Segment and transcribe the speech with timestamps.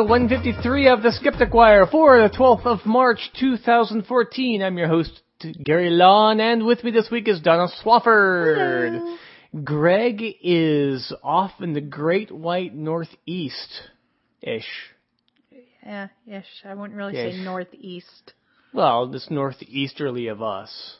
[0.00, 4.62] episode 153 of the Skeptic Wire for the 12th of March 2014.
[4.62, 5.20] I'm your host,
[5.62, 8.98] Gary Lawn, and with me this week is Donna Swafford.
[8.98, 9.16] Hello.
[9.62, 13.68] Greg is off in the Great White Northeast
[14.40, 14.64] ish.
[15.84, 16.46] Yeah, ish.
[16.64, 17.34] I wouldn't really Ish.
[17.34, 18.32] say northeast.
[18.72, 20.96] Well, it's northeasterly of us.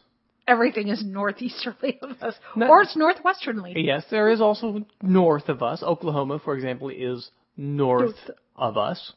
[0.46, 2.34] Everything is northeasterly of us.
[2.54, 2.68] No.
[2.68, 3.72] Or it's northwesternly.
[3.76, 5.82] Yes, there is also north of us.
[5.82, 8.30] Oklahoma, for example, is north North.
[8.60, 9.12] Of us,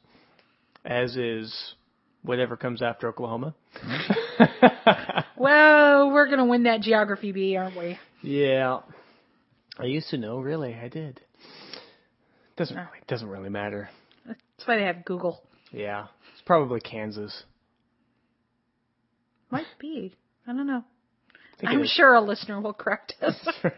[0.84, 1.76] as is
[2.24, 3.54] whatever comes after Oklahoma.
[5.44, 8.00] Well, we're gonna win that geography bee, aren't we?
[8.22, 8.80] yeah,
[9.78, 10.40] I used to know.
[10.40, 11.20] Really, I did.
[12.56, 13.90] Doesn't really doesn't really matter.
[14.26, 15.44] That's why they have Google.
[15.74, 17.44] Yeah, it's probably Kansas.
[19.52, 20.16] Might be.
[20.48, 20.86] I don't know.
[21.62, 23.36] I I'm sure a listener will correct us.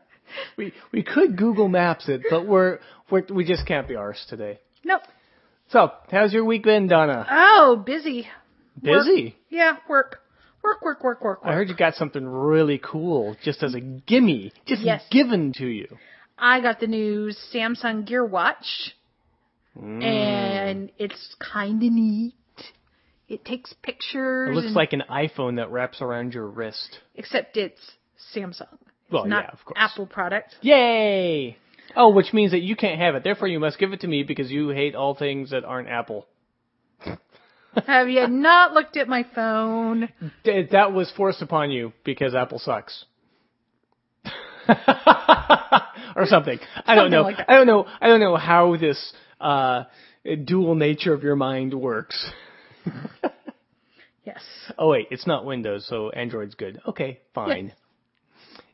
[0.58, 2.78] we we could Google Maps it, but we're,
[3.10, 4.58] we're we just can't be ours today.
[4.84, 5.02] Nope.
[5.68, 7.26] So, how's your week been, Donna?
[7.30, 8.26] Oh, busy.
[8.82, 9.04] Work.
[9.04, 9.36] Busy.
[9.48, 10.20] Yeah, work.
[10.62, 14.52] Work, work, work, work, I heard you got something really cool, just as a gimme,
[14.66, 15.02] just Yes.
[15.10, 15.96] given to you.
[16.38, 18.94] I got the new Samsung Gear Watch,
[19.78, 20.02] Mm.
[20.04, 22.34] and it's kind of neat.
[23.28, 24.50] It takes pictures.
[24.50, 26.98] It looks like an iPhone that wraps around your wrist.
[27.14, 27.92] except it's
[28.34, 28.66] Samsung.
[28.72, 29.76] It's Well, not yeah, of course.
[29.78, 30.56] Apple product.
[30.62, 31.56] Yay!
[31.96, 33.24] Oh, which means that you can't have it.
[33.24, 36.26] Therefore, you must give it to me because you hate all things that aren't Apple.
[37.86, 40.08] Have you not looked at my phone?
[40.44, 43.04] Th- That was forced upon you because Apple sucks.
[46.16, 46.58] or something.
[46.84, 47.22] I don't Something know.
[47.22, 47.36] like.
[47.48, 47.86] I don't know.
[48.00, 49.84] I don't know how this uh,
[50.44, 52.30] dual nature of your mind works.
[54.22, 54.42] Yes.
[54.78, 56.78] Oh wait, it's not Windows, so Android's good.
[56.86, 57.72] Okay, fine.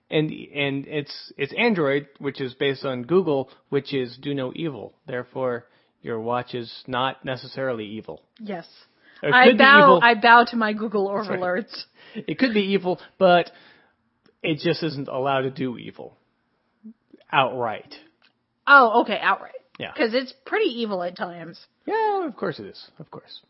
[0.09, 4.95] And and it's it's Android, which is based on Google, which is do no evil.
[5.07, 5.67] Therefore,
[6.01, 8.23] your watch is not necessarily evil.
[8.39, 8.67] Yes.
[9.23, 9.99] I bow.
[10.01, 11.25] I bow to my Google right.
[11.25, 11.87] overlords.
[12.15, 13.51] It could be evil, but
[14.43, 16.17] it just isn't allowed to do evil
[17.33, 17.95] outright.
[18.67, 19.53] Oh, okay, outright.
[19.79, 19.93] Yeah.
[19.93, 21.61] Because it's pretty evil at times.
[21.87, 22.91] Yeah, of course it is.
[22.99, 23.41] Of course.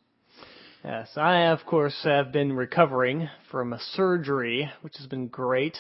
[0.85, 5.77] Yes, I of course have been recovering from a surgery, which has been great.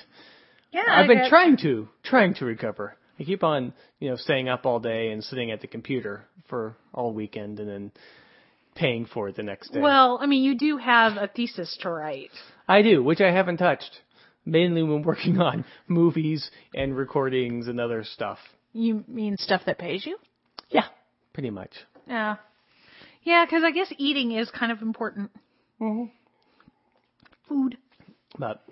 [0.76, 0.82] Yeah.
[0.88, 2.96] I've been trying to, trying to recover.
[3.18, 6.76] I keep on, you know, staying up all day and sitting at the computer for
[6.92, 7.92] all weekend and then
[8.74, 9.80] paying for it the next day.
[9.80, 12.30] Well, I mean, you do have a thesis to write.
[12.68, 13.90] I do, which I haven't touched.
[14.44, 18.38] Mainly when working on movies and recordings and other stuff.
[18.74, 20.18] You mean stuff that pays you?
[20.68, 20.84] Yeah,
[21.32, 21.70] pretty much.
[22.06, 22.36] Yeah.
[23.22, 25.30] Yeah, because I guess eating is kind of important.
[25.80, 26.04] Mm-hmm.
[27.48, 27.78] Food.
[28.38, 28.62] But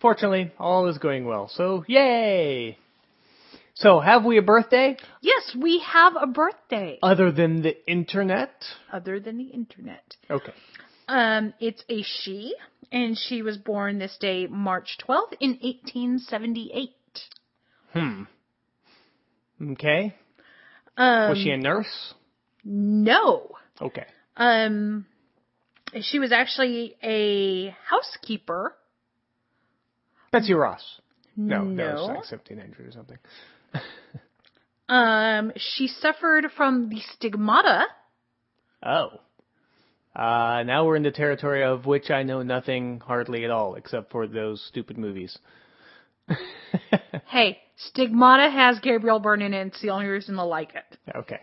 [0.00, 1.48] fortunately, all is going well.
[1.48, 2.78] So, yay!
[3.74, 6.98] So, have we a birthday Yes, we have a birthday.
[7.02, 8.52] other than the internet?
[8.92, 10.16] other than the internet.
[10.30, 10.52] Okay.
[11.08, 12.54] Um, it's a she,
[12.90, 16.90] and she was born this day, March 12th, in 1878.
[17.92, 18.22] Hmm.
[19.72, 20.14] Okay.
[20.96, 22.14] Um, Was she a nurse?
[22.64, 23.50] No.
[23.80, 24.06] Okay.
[24.36, 25.06] Um,
[26.00, 28.74] she was actually a housekeeper.
[30.32, 31.00] Betsy Ross.
[31.36, 31.92] No, that No.
[31.94, 33.18] was like 1700 or something.
[34.88, 37.84] Um, she suffered from the stigmata.
[38.82, 39.20] Oh.
[40.14, 44.10] Uh, now we're in the territory of which I know nothing hardly at all, except
[44.12, 45.38] for those stupid movies.
[47.26, 49.60] Hey, stigmata has Gabriel Byrne in it.
[49.62, 51.40] and It's the only reason I like it okay.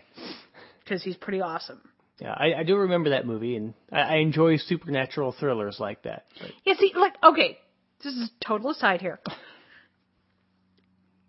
[0.84, 1.80] because he's pretty awesome.
[2.20, 6.26] Yeah, I, I do remember that movie, and I, I enjoy supernatural thrillers like that.
[6.40, 7.58] But, Yeah, see, like, okay,
[8.02, 9.20] this is total aside here.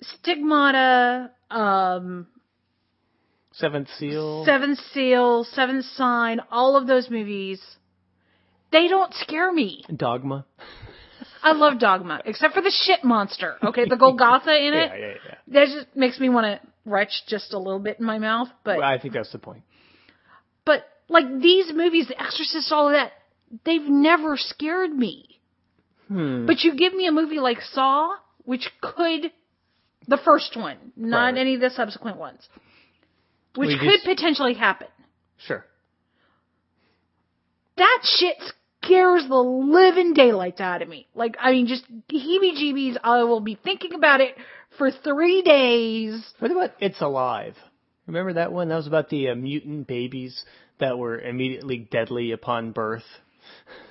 [0.02, 2.28] Stigmata, um,
[3.54, 4.46] Seventh Seal.
[4.46, 7.62] Seventh Seal, Seventh Sign, all of those movies,
[8.72, 9.84] they don't scare me.
[9.96, 10.46] Dogma.
[11.44, 13.56] I love Dogma, except for the shit monster.
[13.64, 14.92] Okay, the Golgotha in it.
[14.92, 15.36] Yeah, yeah, yeah.
[15.48, 18.48] That just makes me want to retch just a little bit in my mouth.
[18.64, 19.64] But Well, I think that's the point.
[20.66, 23.12] but like these movies, The Exorcist, all of that,
[23.66, 25.41] they've never scared me.
[26.12, 26.46] Hmm.
[26.46, 29.32] But you give me a movie like Saw, which could,
[30.08, 31.38] the first one, not Right.
[31.38, 32.50] any of the subsequent ones,
[33.56, 34.88] which We could just- potentially happen.
[35.38, 35.66] Sure.
[37.78, 38.36] That shit
[38.84, 41.08] scares the living daylights out of me.
[41.16, 42.98] Like, I mean, just heebie-jeebies.
[43.04, 44.36] I will be thinking about it
[44.78, 46.34] for three days.
[46.40, 47.56] What about It's Alive?
[48.06, 48.68] Remember that one?
[48.68, 50.44] That was about the uh, mutant babies
[50.80, 53.06] that were immediately deadly upon birth.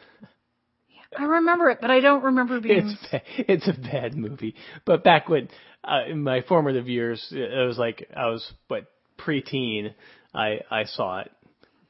[1.21, 2.89] I remember it, but I don't remember being.
[2.89, 4.55] It's ba- it's a bad movie.
[4.87, 5.51] But back when
[5.85, 8.87] uh, in my formative years, it was like I was what
[9.19, 9.93] preteen.
[10.35, 11.31] I I saw it.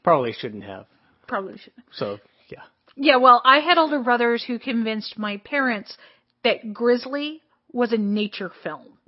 [0.03, 0.87] Probably shouldn't have.
[1.29, 1.73] Probably should.
[1.93, 2.19] So
[2.49, 2.63] yeah.
[2.97, 5.97] Yeah, well, I had older brothers who convinced my parents
[6.43, 7.41] that Grizzly
[7.73, 8.99] was a nature film.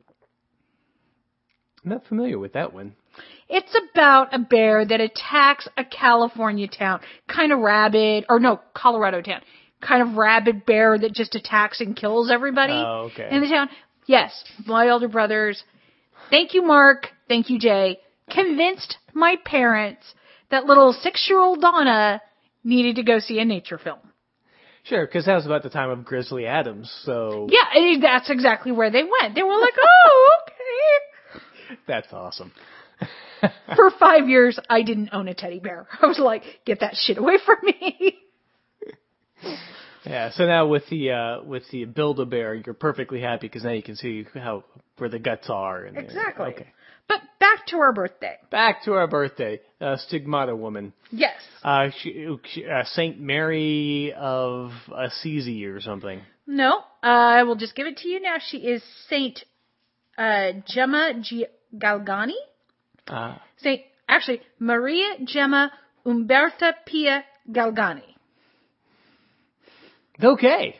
[1.84, 2.94] I'm not familiar with that one.
[3.48, 9.20] It's about a bear that attacks a California town, kind of rabid, or no, Colorado
[9.20, 9.42] town,
[9.86, 13.28] kind of rabid bear that just attacks and kills everybody Oh, okay.
[13.30, 13.68] in the town.
[14.06, 15.62] Yes, my older brothers,
[16.30, 17.98] thank you, Mark, thank you, Jay,
[18.30, 20.02] convinced my parents
[20.50, 22.20] that little six-year-old Donna
[22.64, 23.98] needed to go see a nature film.
[24.84, 26.92] Sure, because that was about the time of Grizzly Adams.
[27.04, 29.34] So Yeah, eh, that's exactly where they went.
[29.36, 29.74] They were like,
[30.06, 31.78] oh, okay.
[31.86, 32.52] that's awesome.
[33.76, 35.86] For five years, I didn't own a teddy bear.
[36.00, 38.18] I was like, get that shit away from me.
[40.04, 40.30] Yeah.
[40.32, 43.70] So now with the uh with the Build a Bear, you're perfectly happy because now
[43.70, 44.64] you can see how
[44.98, 45.84] where the guts are.
[45.84, 46.46] And Exactly.
[46.46, 46.66] Okay.
[47.08, 48.36] But back to our birthday.
[48.50, 50.92] Back to our birthday, uh, Stigmata woman.
[51.10, 51.34] Yes.
[51.62, 56.20] Uh, she, she, uh, Saint Mary of Assisi or something.
[56.46, 58.36] No, I will just give it to you now.
[58.40, 59.44] She is Saint
[60.16, 61.46] uh, Gemma G-
[61.76, 62.32] Galgani.
[63.08, 65.72] Uh, Saint, actually, Maria Gemma
[66.06, 68.11] Umberta Pia Galgani.
[70.22, 70.76] Okay.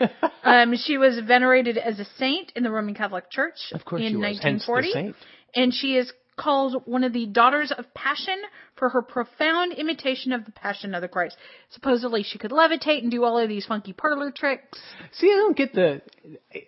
[0.42, 4.08] Um, she was venerated as a saint in the Roman Catholic Church Of course in
[4.08, 4.40] she was.
[4.42, 5.16] Hence the 1940, saint.
[5.54, 8.40] and she is called one of the daughters of passion
[8.76, 11.36] for her profound imitation of the passion of the Christ.
[11.70, 14.78] Supposedly, she could levitate and do all of these funky parlor tricks.
[15.12, 16.02] See, I don't get the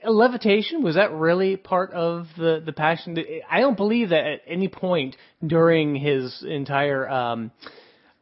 [0.04, 0.82] levitation.
[0.82, 3.16] Was that really part of the the passion?
[3.50, 7.50] I don't believe that at any point during his entire um,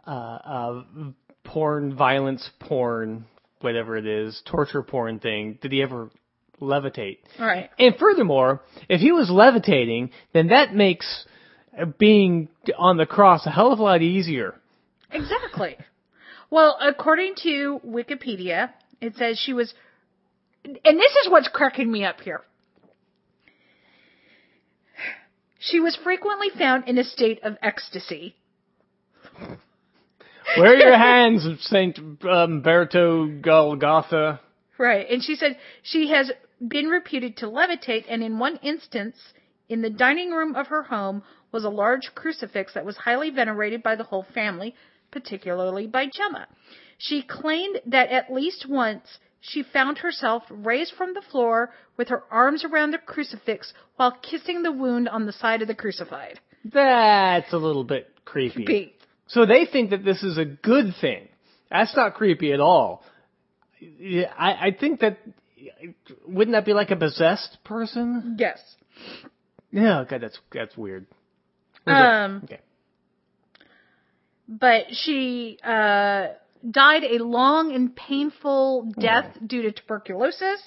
[0.06, 0.82] uh, uh,
[1.44, 3.26] porn, violence, porn,
[3.62, 6.10] whatever it is, torture porn thing, did he ever
[6.60, 7.18] levitate?
[7.38, 7.70] All right.
[7.78, 11.26] And furthermore, if he was levitating, then that makes
[11.98, 14.54] being on the cross a hell of a lot easier.
[15.10, 15.76] Exactly.
[16.50, 18.70] well, according to Wikipedia,
[19.00, 19.74] it says she was,
[20.64, 22.42] and this is what's cracking me up here.
[25.58, 28.34] She was frequently found in a state of ecstasy.
[30.56, 34.40] Where are your hands, Saint Umberto Golgotha?
[34.78, 35.08] Right.
[35.10, 36.30] And she said she has
[36.66, 39.16] been reputed to levitate, and in one instance,
[39.68, 41.22] in the dining room of her home
[41.52, 44.74] was a large crucifix that was highly venerated by the whole family,
[45.10, 46.46] particularly by Gemma.
[46.98, 52.22] She claimed that at least once she found herself raised from the floor with her
[52.30, 56.38] arms around the crucifix while kissing the wound on the side of the crucified.
[56.64, 58.94] That's a little bit creepy.
[59.28, 61.28] So they think that this is a good thing.
[61.70, 63.04] That's not creepy at all.
[63.80, 65.18] I, I think that
[66.26, 68.36] wouldn't that be like a possessed person?
[68.38, 68.58] Yes.
[69.70, 71.06] Yeah, God, that's that's weird.
[71.84, 72.24] What is that?
[72.24, 72.60] Um, okay.
[74.46, 76.26] but she uh,
[76.68, 80.60] died a long and painful death due to tuberculosis.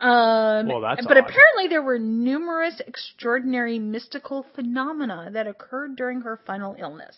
[0.00, 1.24] Um, Well, that's but odd.
[1.24, 7.16] apparently there were numerous extraordinary mystical phenomena that occurred during her final illness.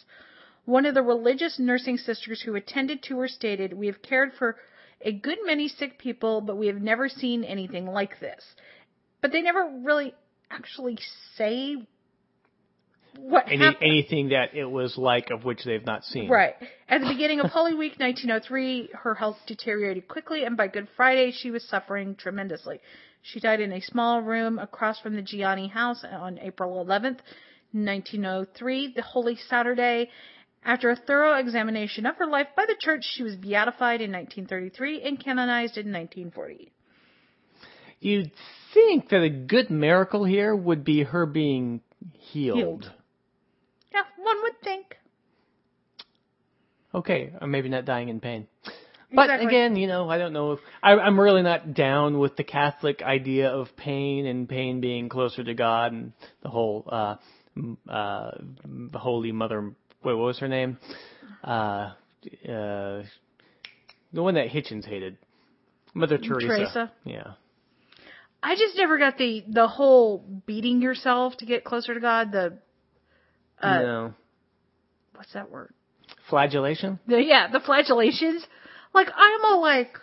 [0.66, 4.56] One of the religious nursing sisters who attended to her stated, "We have cared for
[5.00, 8.44] a good many sick people, but we have never seen anything like this."
[9.22, 10.14] But they never really
[10.50, 10.98] actually
[11.36, 11.76] say
[13.18, 13.82] what Any, happened.
[13.82, 16.28] anything that it was like of which they've not seen.
[16.28, 16.54] Right.
[16.88, 21.30] At the beginning of Holy Week 1903, her health deteriorated quickly, and by Good Friday,
[21.30, 22.80] she was suffering tremendously.
[23.22, 27.20] She died in a small room across from the Gianni house on April 11th,
[27.72, 30.10] 1903, the Holy Saturday.
[30.66, 35.02] After a thorough examination of her life by the church, she was beatified in 1933
[35.02, 36.72] and canonized in 1940.
[38.00, 38.32] You'd
[38.74, 41.82] think that a good miracle here would be her being
[42.18, 42.58] healed.
[42.58, 42.92] Healed.
[43.94, 44.96] Yeah, one would think.
[46.92, 48.48] Okay, or maybe not dying in pain.
[49.12, 49.46] But Exactly.
[49.46, 53.02] again, you know, I don't know if I, I'm really not down with the Catholic
[53.02, 57.14] idea of pain and pain being closer to God and the whole uh,
[57.88, 58.30] uh,
[58.94, 59.72] Holy Mother.
[60.04, 60.78] Wait, what was her name?
[61.42, 61.92] Uh,
[62.48, 63.02] uh,
[64.12, 65.18] the one that Hitchens hated,
[65.94, 66.46] Mother Teresa.
[66.46, 66.92] Teresa.
[67.04, 67.32] Yeah.
[68.42, 72.30] I just never got the the whole beating yourself to get closer to God.
[72.32, 72.58] The
[73.60, 74.14] uh, no.
[75.14, 75.72] what's that word?
[76.30, 77.00] Flagellation?
[77.06, 78.42] The, yeah, the flagellations.
[78.94, 79.98] Like I'm all like,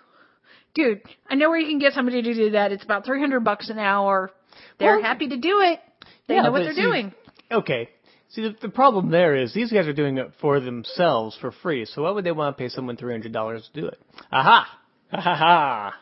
[0.74, 2.72] dude, I know where you can get somebody to do that.
[2.72, 4.32] It's about three hundred bucks an hour.
[4.80, 5.80] They're Well, to do it.
[6.28, 7.14] They yeah, know what they're see- doing.
[7.52, 7.90] Okay.
[8.34, 11.86] See, the, the problem there is these guys are doing it for themselves for free.
[11.86, 14.00] So why would they want to pay someone three hundred dollars to do it?
[14.32, 14.80] Aha!
[15.12, 15.94] Ha ha ha!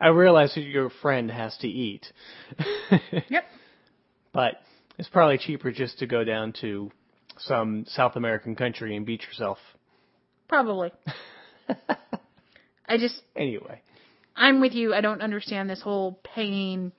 [0.00, 2.06] I realize that your friend has to eat.
[3.28, 3.44] Yep.
[4.32, 4.54] But
[4.98, 6.90] it's probably cheaper just to go down to
[7.38, 9.58] some South American country and beat yourself.
[10.48, 10.92] Probably.
[12.86, 13.80] I just, Anyway.
[14.34, 14.94] I'm with you.
[14.94, 16.92] I don't understand this whole pain.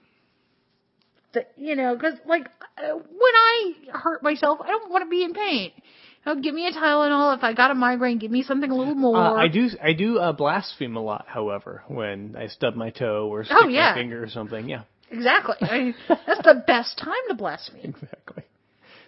[1.34, 2.46] That you know, because like
[2.78, 3.02] uh, when
[3.36, 5.72] I hurt myself, I don't want to be in pain.
[6.26, 7.36] Know, give me a Tylenol.
[7.38, 9.18] If I got a migraine, give me something a little more.
[9.18, 13.28] Uh, I do I do uh, blaspheme a lot, however, when I stub my toe
[13.30, 13.92] or stick Oh, yeah.
[13.94, 14.70] my finger or something.
[14.70, 15.56] Yeah, Exactly.
[15.62, 17.82] I mean, that's the best time to blaspheme.
[17.84, 18.44] exactly.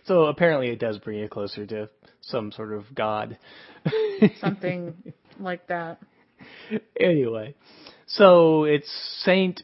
[0.06, 1.90] So apparently, it does bring you closer to
[2.22, 3.38] some sort of god.
[4.42, 4.96] Something
[5.40, 6.00] like that.
[7.00, 7.56] anyway,
[8.08, 8.90] so it's
[9.24, 9.62] Saint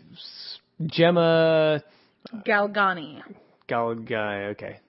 [0.86, 1.84] Gemma
[2.46, 3.22] Galgani.
[3.68, 4.52] Galgai.
[4.52, 4.80] Okay,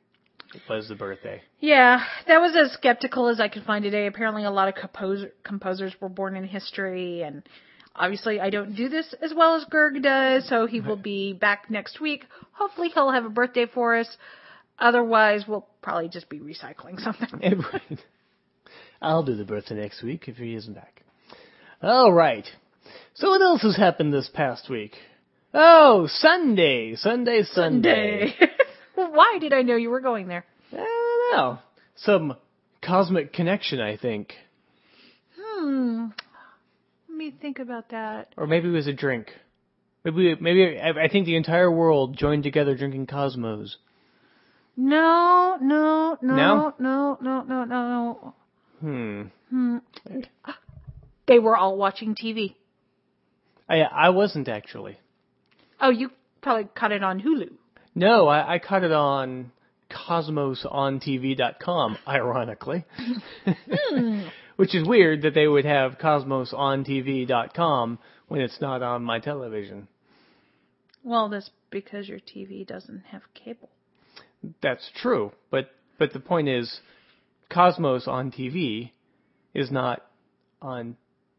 [0.55, 1.43] it was the birthday.
[1.61, 4.07] Yeah, that was as skeptical as I could find today.
[4.07, 7.43] Apparently, a lot of composer, composers were born in history, and
[7.95, 11.71] obviously, I don't do this as well as Gerg does, so he will be back
[11.71, 12.25] next week.
[12.53, 14.09] Hopefully, he'll have a birthday for us.
[14.79, 17.63] Otherwise, we'll probably just be recycling something.
[19.03, 21.03] I'll do the birthday next week if he isn't back.
[21.83, 22.47] All right.
[23.15, 24.93] So what else has happened this past week?
[25.55, 28.35] Oh, Sunday, Sunday, Sunday.
[28.39, 28.49] Day.
[28.95, 30.45] Why did I know you were going there?
[30.73, 31.59] I don't know.
[31.97, 32.37] Some
[32.81, 34.35] cosmic connection, I think,
[35.39, 36.07] Hmm.
[37.09, 38.33] Let me think about that.
[38.37, 39.29] or maybe it was a drink.
[40.05, 43.77] Maybe, maybe I I think the entire world joined together drinking Cosmos.
[44.77, 46.75] No, no, no, No?
[46.79, 48.35] no, no, no, no.
[48.81, 49.23] Hmm.
[49.51, 49.77] Hmm.
[51.27, 52.57] They were all watching TV.
[53.69, 54.99] I I wasn't actually.
[55.83, 56.11] Oh, you
[56.41, 57.51] probably caught it on Hulu.
[57.95, 59.53] No, I, I caught it on
[59.91, 62.87] CosmosOnTV.com, ironically.
[63.45, 64.23] Hmm.
[64.57, 67.99] Which is weird that they would have CosmosOnTV.com
[68.29, 69.89] when it's not on my television.
[71.03, 73.71] Well, that's because your TV doesn't have cable.
[74.61, 76.81] That's true, but but the point is,
[77.51, 78.91] Cosmos on TV
[79.55, 80.05] is not
[80.61, 80.97] on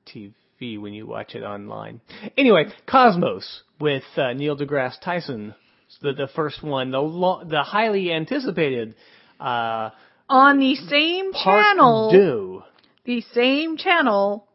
[0.08, 2.02] TV when you watch it online.
[2.38, 5.54] Anyway, Cosmos with uh, Neil deGrasse Tyson,
[6.02, 8.96] the the first one, the lo- the highly anticipated
[9.40, 9.90] uh,
[10.30, 12.64] On the same channel, two.
[13.06, 14.48] the same channel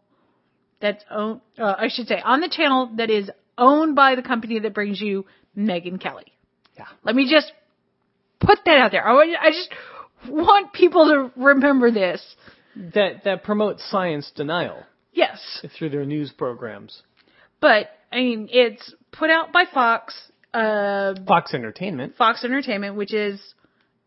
[0.81, 4.59] that's owned, uh, I should say, on the channel that is owned by the company
[4.61, 6.33] that brings you Megyn Kelly.
[6.77, 6.87] Yeah.
[7.05, 7.53] Let me just
[8.41, 9.07] put that out there.
[9.07, 9.71] I, I just
[10.29, 11.19] want people to
[11.51, 12.21] remember this.
[12.95, 14.79] that that promotes science denial
[15.13, 15.39] Yes.
[15.77, 17.03] through their news programs.
[17.61, 20.15] But, I mean, it's put out by Fox,
[20.55, 22.17] uh, Fox Entertainment.
[22.17, 23.41] Fox Entertainment, which is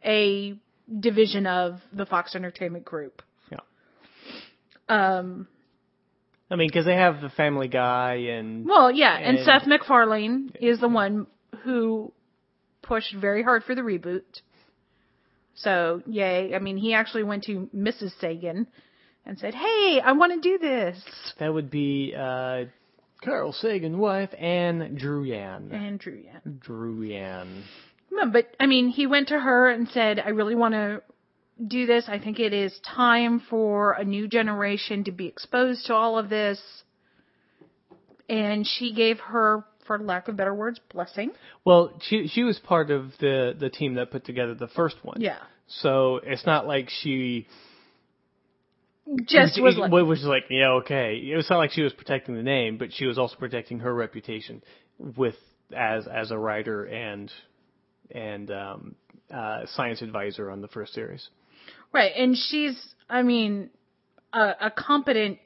[0.04, 0.56] a
[1.00, 3.22] division of the Fox Entertainment Group.
[3.52, 3.60] Yeah.
[4.90, 5.48] Um,
[6.50, 10.52] I mean, because they have the Family Guy and well, yeah, and, And- Seth MacFarlane
[10.60, 11.28] is the one
[11.64, 12.12] who
[12.82, 14.24] pushed very hard for the reboot.
[15.56, 16.56] So, yay.
[16.56, 18.12] I mean, he actually went to Mrs.
[18.20, 18.68] Sagan
[19.26, 20.98] and said, hey, I want to do this.
[21.40, 22.64] that would be uh,
[23.24, 25.74] Carl Sagan's wife Ann Druyan.
[25.74, 26.40] Andrew, yeah.
[26.48, 27.64] Druyan.
[28.12, 31.02] No, but I mean, he went to her and said, "I really want to
[31.66, 32.06] do this.
[32.08, 36.30] I think it is time for a new generation to be exposed to all of
[36.30, 36.60] this."
[38.28, 41.32] And she gave her, for lack of better words, blessing.
[41.66, 45.22] Well, she she was part of the the team that put together the first one.
[45.22, 47.48] Yeah, So it's not like she
[49.26, 51.16] just was like, was like yeah okay.
[51.16, 53.94] It was not like she was protecting the name, but she was also protecting her
[53.94, 54.64] reputation
[55.00, 55.36] with
[55.76, 57.32] as as a writer and
[58.14, 58.96] and um,
[59.34, 61.30] uh, science advisor on the first series.
[61.94, 62.12] right.
[62.18, 62.78] And she's,
[63.10, 63.70] I mean,
[64.34, 65.40] a, a competent,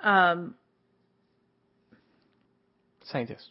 [0.00, 0.54] um,
[3.04, 3.48] Scientist.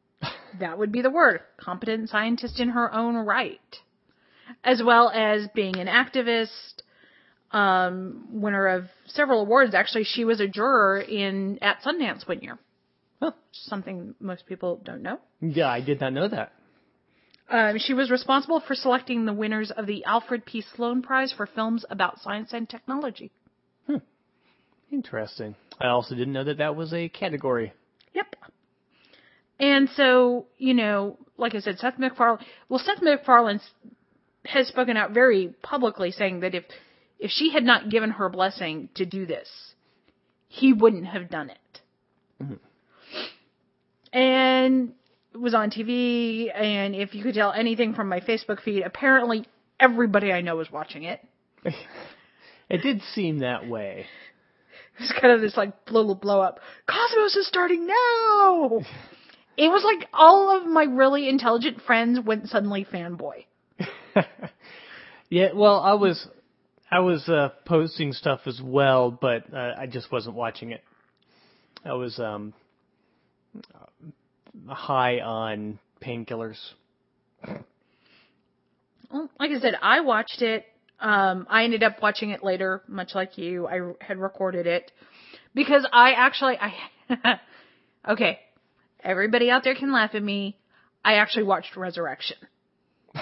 [0.60, 3.60] that would be the word, competent scientist in her own right,
[4.62, 6.82] as well as being an activist,
[7.52, 9.74] um, winner of several awards.
[9.74, 12.58] Actually, she was a juror in at Sundance one year.
[13.20, 13.32] Huh.
[13.52, 15.18] Something most people don't know.
[15.40, 16.52] Yeah, I did not know that.
[17.50, 20.62] Um, she was responsible for selecting the winners of the Alfred P.
[20.76, 23.32] Sloan Prize for films about science and technology.
[23.88, 23.96] Hmm.
[24.92, 25.56] Interesting.
[25.80, 27.72] I also didn't know that that was a category.
[28.14, 28.36] Yep.
[29.58, 32.44] And so, you know, like I said, Seth MacFarlane.
[32.68, 33.68] Well, Seth MacFarlane's
[34.46, 36.64] has spoken out very publicly saying that if
[37.20, 39.48] if she had not given her blessing to do this,
[40.48, 41.80] he wouldn't have done it.
[42.42, 42.54] Mm-hmm.
[44.12, 44.92] And
[45.32, 49.46] it was on TV, and if you could tell anything from my Facebook feed, apparently
[49.78, 51.20] everybody I know was watching it.
[52.72, 54.06] It did seem that way.
[54.96, 56.60] It was kind of this like little blow up.
[56.86, 58.80] Cosmos is starting now.
[59.56, 63.44] it was like all of my really intelligent friends went suddenly fanboy.
[65.30, 66.26] Yeah, well, I was
[66.90, 70.82] I was uh, posting stuff as well, but uh, I just wasn't watching it.
[71.84, 72.52] I was um
[74.68, 76.58] high on painkillers.
[79.10, 80.64] Well, like I said, I watched it.
[81.00, 83.66] Um, I ended up watching it later, much like you.
[83.66, 84.92] I had recorded it
[85.54, 87.40] because I actually I
[88.08, 88.40] okay.
[89.02, 90.58] Everybody out there can laugh at me.
[91.04, 92.36] I actually watched Resurrection.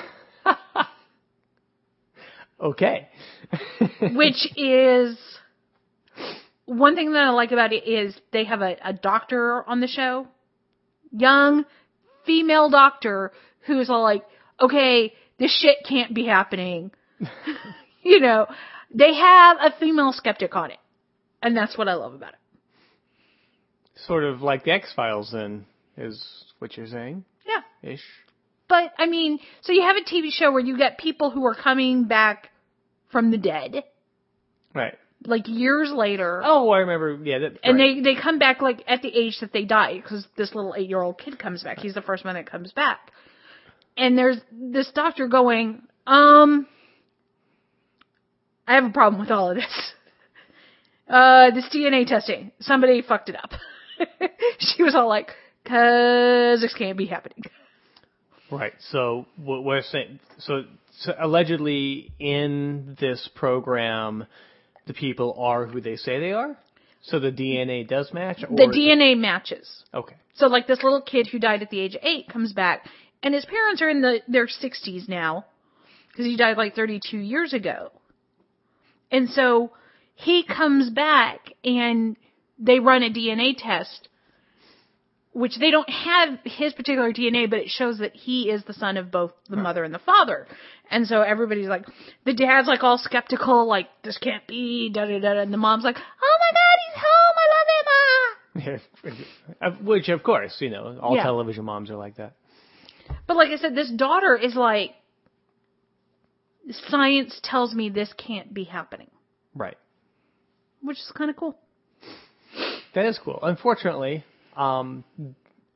[2.60, 3.08] Okay.
[4.14, 5.16] which is
[6.66, 9.86] one thing that I like about it is they have a, a doctor on the
[9.86, 10.26] show,
[11.12, 11.64] young
[12.26, 13.32] female doctor
[13.66, 14.24] who's all like,
[14.60, 16.90] okay, this shit can't be happening.
[18.02, 18.46] you know,
[18.92, 20.78] they have a female skeptic on it.
[21.42, 22.38] And that's what I love about it.
[24.06, 25.64] sort of like the X Files, then,
[25.96, 27.90] is what you're saying, Yeah.
[27.92, 28.04] ish.
[28.68, 31.54] But I mean, so you have a TV show where you get people who are
[31.54, 32.50] coming back
[33.10, 33.82] from the dead,
[34.75, 34.94] Right.
[35.25, 36.42] like years later.
[36.44, 37.18] Oh, I remember.
[37.25, 37.58] Yeah, that.
[37.64, 38.02] And right.
[38.02, 40.88] they they come back like at the age that they die because this little eight
[40.88, 41.78] year old kid comes back.
[41.78, 43.10] He's the first one that comes back,
[43.96, 46.66] and there's this doctor going, um,
[48.66, 49.64] I have a problem with all of this.
[51.10, 53.52] Uh, this DNA testing, somebody fucked it up.
[54.59, 55.28] she was all like,
[55.64, 57.44] "Cause this can't be happening."
[58.50, 58.72] Right.
[58.90, 60.64] So what we're saying, so,
[61.00, 64.26] so allegedly in this program,
[64.87, 66.56] the people are who they say they are.
[67.02, 68.42] So the DNA does match.
[68.42, 69.84] Or The DNA matches.
[69.94, 70.16] Okay.
[70.34, 72.87] So like this little kid who died at the age of eight comes back,
[73.22, 75.44] and his parents are in the their sixties now,
[76.11, 77.92] because he died like thirty two years ago.
[79.11, 79.70] And so
[80.14, 82.16] he comes back, and
[82.58, 84.08] they run a DNA test,
[85.38, 88.96] which they don't have his particular DNA, but it shows that he is the son
[88.96, 90.46] of both the mother and the father.
[90.90, 91.85] And so everybody's like,
[92.24, 95.85] the dad's like all skeptical, like this can't be, da da da, and the mom's
[95.85, 98.81] like, oh my god, he's home, I love him.
[99.70, 101.22] ah." Which, of course, you know, all Yeah.
[101.22, 102.33] television moms are like that.
[103.29, 104.94] But like I said, this daughter is like,
[106.88, 109.11] science tells me this can't be happening,
[109.55, 109.79] Right.
[110.83, 111.57] which is kind of cool.
[112.94, 113.38] That is cool.
[113.42, 114.24] Unfortunately,
[114.59, 115.05] um,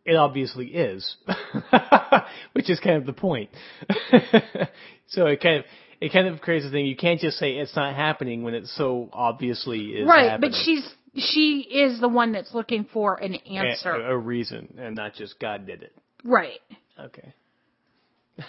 [0.04, 1.16] it obviously is,
[2.52, 3.50] which is kind of the point.
[5.08, 5.64] so it kind of
[6.00, 6.86] it kind of creates a thing.
[6.86, 10.50] You can't just say it's not happening when it so obviously is right, happening.
[10.50, 13.92] but she's she is the one that's looking for an answer.
[13.92, 15.94] a, a reason, and not just God did it.
[16.24, 16.60] right.
[16.98, 17.32] Okay.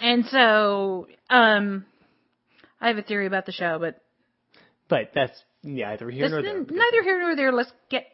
[0.00, 1.84] And so, um,
[2.80, 4.00] I have a theory about the show, but
[4.88, 6.58] But that's neither here nor there.
[6.58, 7.52] neither here nor there.
[7.52, 8.06] Let's get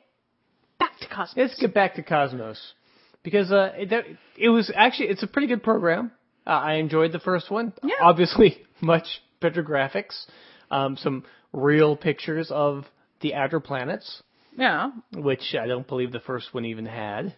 [1.11, 1.37] Cosmos.
[1.37, 2.75] Let's get back to Cosmos
[3.23, 6.13] because uh, it, it was actually it's a pretty good program.
[6.47, 7.73] Uh, I enjoyed the first one.
[7.83, 7.95] Yeah.
[8.03, 9.07] Obviously, much
[9.41, 10.27] better graphics,
[10.71, 12.85] um, some real pictures of
[13.21, 14.23] the outer planets,
[14.57, 17.35] yeah, which I don't believe the first one even had.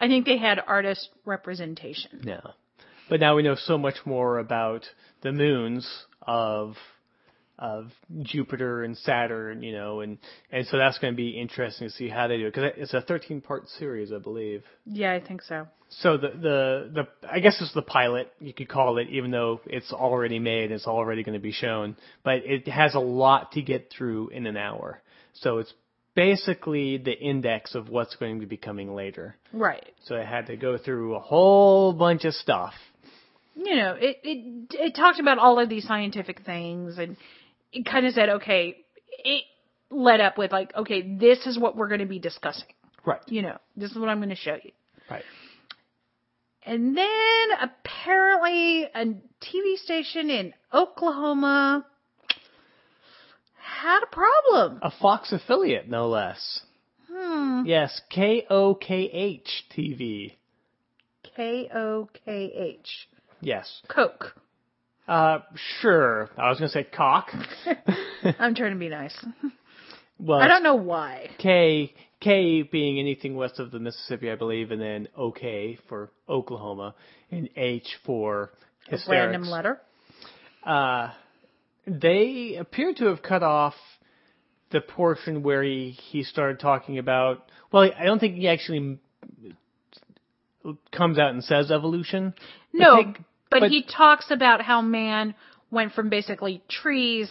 [0.00, 2.22] I think they had artist representation.
[2.24, 2.40] No,
[3.08, 4.84] but now we know so much more about
[5.22, 6.74] the moons of
[7.58, 7.90] of
[8.22, 10.18] Jupiter and Saturn, you know, and
[10.52, 12.94] and so that's going to be interesting to see how they do it because it's
[12.94, 14.62] a 13 part series, I believe.
[14.86, 15.66] Yeah, I think so.
[15.90, 19.60] So the the the I guess it's the pilot you could call it, even though
[19.66, 21.96] it's already made, and it's already going to be shown.
[22.22, 25.00] But it has a lot to get through in an hour,
[25.32, 25.72] so it's
[26.14, 29.36] basically the index of what's going to be coming later.
[29.52, 29.86] Right.
[30.04, 32.74] So it had to go through a whole bunch of stuff.
[33.54, 37.16] you know, it, it it talked about all of these scientific things and
[37.72, 38.76] it kind of said, okay,
[39.24, 39.44] it
[39.90, 42.68] led up with like, okay, this is what we're going to be discussing.
[43.04, 43.20] Right.
[43.26, 44.72] You know, this is what I'm going to show you.
[45.10, 45.24] Right.
[46.64, 49.04] And then apparently a
[49.40, 51.86] TV station in Oklahoma
[53.56, 54.80] had a problem.
[54.82, 56.60] A Fox affiliate, no less.
[57.10, 57.62] Hmm.
[57.64, 60.34] Yes, K O K H TV.
[61.34, 63.08] K O K H.
[63.40, 63.80] Yes.
[63.88, 64.34] Coke.
[65.08, 65.38] Uh,
[65.80, 66.28] sure.
[66.36, 67.28] I was going to say cock.
[68.38, 69.16] I'm trying to be nice.
[70.18, 71.30] well, I don't know why.
[71.38, 76.94] K K being anything west of the Mississippi, I believe, and then OK for Oklahoma,
[77.30, 78.50] and H for
[78.88, 79.08] hysterics.
[79.08, 79.80] Random letter.
[80.66, 81.10] uh,
[81.86, 83.74] they appear to have cut off
[84.70, 87.50] the portion where he, he started talking about.
[87.72, 88.98] Well, I don't think he actually
[90.92, 92.34] comes out and says evolution.
[92.74, 93.14] No,
[93.50, 95.34] but, but- he talks about how man
[95.70, 97.30] went from basically trees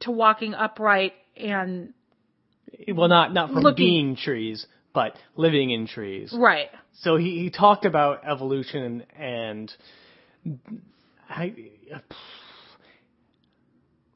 [0.00, 1.92] to walking upright and
[2.94, 6.32] well, not not from Looking- being trees, but living in trees.
[6.36, 6.68] right.
[7.00, 9.70] So he, he talked about evolution and
[11.28, 11.54] I,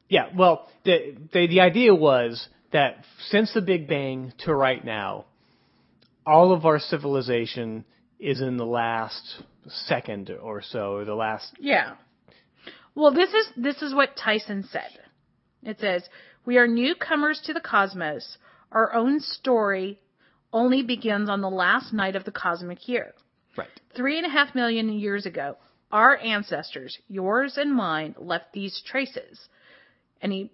[0.09, 5.25] yeah, well, the, the the idea was that since the Big Bang to right now,
[6.25, 7.85] all of our civilization
[8.19, 11.95] is in the last second or so, or the last Yeah.
[12.95, 14.99] Well, this is this is what Tyson said.
[15.63, 16.07] It says,
[16.45, 18.37] "We are newcomers to the cosmos.
[18.71, 19.99] Our own story
[20.51, 23.13] only begins on the last night of the cosmic year.
[23.55, 23.69] right.
[23.95, 25.57] Three and a half million years ago,
[25.91, 29.49] our ancestors, yours and mine, left these traces."
[30.21, 30.51] And he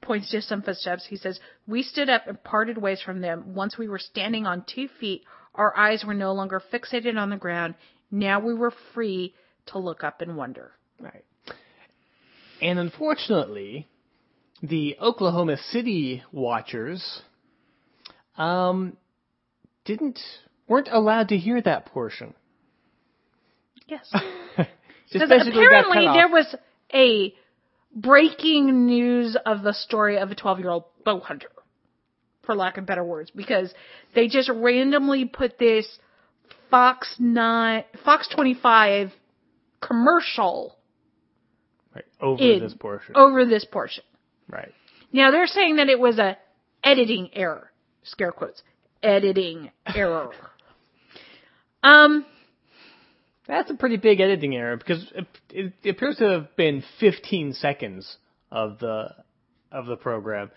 [0.00, 1.06] points to some footsteps.
[1.06, 3.54] He says, "We stood up and parted ways from them.
[3.54, 5.24] Once we were standing on two feet.
[5.54, 7.74] Our eyes were no longer fixated on the ground.
[8.10, 9.34] Now we were free
[9.66, 11.24] to look up and wonder." Right.
[12.60, 13.88] And unfortunately,
[14.62, 17.22] the Oklahoma City watchers
[18.36, 18.96] um,
[19.84, 20.18] didn't
[20.68, 22.34] weren't allowed to hear that portion.
[23.86, 24.08] Yes.
[25.12, 26.54] Just Because apparently there was
[26.94, 27.34] a
[27.94, 31.50] breaking news of the story of a 12 year old bow hunter,
[32.44, 33.74] for lack of better words, because
[34.14, 35.86] they just randomly put this
[36.70, 39.12] Fox 9, Fox 25
[39.80, 40.76] commercial
[41.94, 43.16] right, over in- this portion.
[43.16, 44.04] over this portion.
[44.48, 44.72] Right.
[45.12, 46.36] Now they're saying that it was a
[46.84, 47.70] editing error,
[48.04, 48.62] scare quotes,
[49.02, 50.30] editing error.
[51.82, 52.24] um,
[53.46, 57.54] That's a pretty big editing error because it, it, it appears to have been 15
[57.54, 58.16] seconds
[58.50, 59.08] of the
[59.72, 60.50] of the program,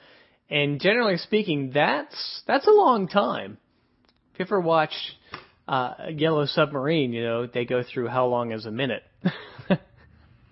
[0.50, 3.58] and generally speaking, that's that's a long time.
[4.34, 4.94] If you ever watch
[5.68, 9.04] uh, Yellow Submarine, you know they go through how long is a minute,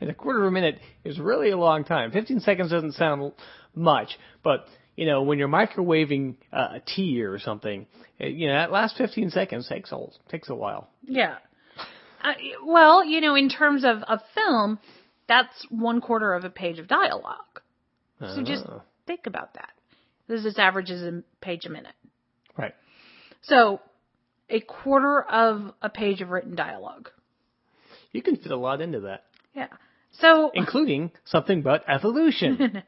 [0.02, 2.12] and a quarter of a minute is really a long time.
[2.12, 3.32] 15 seconds doesn't sound
[3.76, 7.88] much, but you know when you're microwaving uh, a tea or something,
[8.20, 9.98] it, you know that last 15 seconds takes a
[10.30, 10.90] takes a while.
[11.04, 11.36] Yeah.
[12.24, 12.34] Uh,
[12.66, 14.78] well, you know, in terms of a film,
[15.28, 17.62] that's one quarter of a page of dialogue.
[18.20, 18.84] So just Oh.
[19.08, 19.72] think about that.
[20.28, 21.96] This is averages a page a minute.
[22.56, 22.76] right.
[23.42, 23.82] So
[24.52, 27.10] a quarter of a page of written dialogue.
[28.12, 29.24] You can fit a lot into that,
[29.56, 29.68] Yeah.
[30.20, 32.84] So including something but evolution.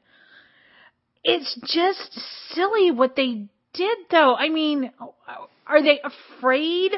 [1.24, 2.20] it's just
[2.52, 4.36] silly what they did though.
[4.36, 4.92] I mean,
[5.66, 6.92] are they afraid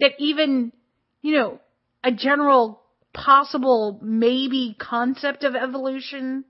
[0.00, 0.72] that even,
[1.20, 1.60] you know,
[2.02, 2.80] a general
[3.12, 6.44] possible maybe concept of evolution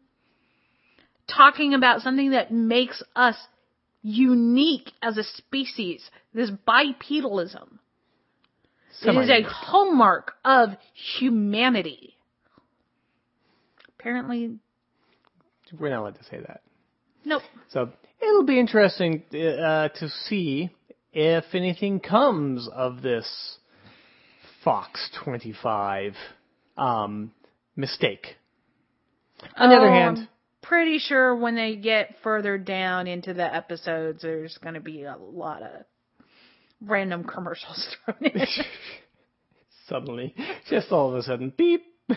[1.26, 3.36] talking about something that makes us
[4.02, 7.78] unique as a species, this bipedalism.
[9.02, 12.16] It is a hallmark of humanity.
[13.98, 14.56] Apparently,
[15.78, 16.62] We're not allowed to say that.
[17.24, 17.42] nope.
[17.70, 20.70] So it'll be interesting uh, to see
[21.12, 23.58] if anything comes of this
[24.62, 26.14] Fox 25
[26.76, 27.32] um,
[27.76, 28.36] mistake.
[29.56, 30.28] On the other Oh, hand, I'm
[30.62, 35.16] pretty sure when they get further down into the episodes, there's going to be a
[35.16, 35.84] lot of
[36.86, 38.46] random commercials thrown in.
[39.88, 40.34] suddenly,
[40.68, 41.84] just all of a sudden, beep.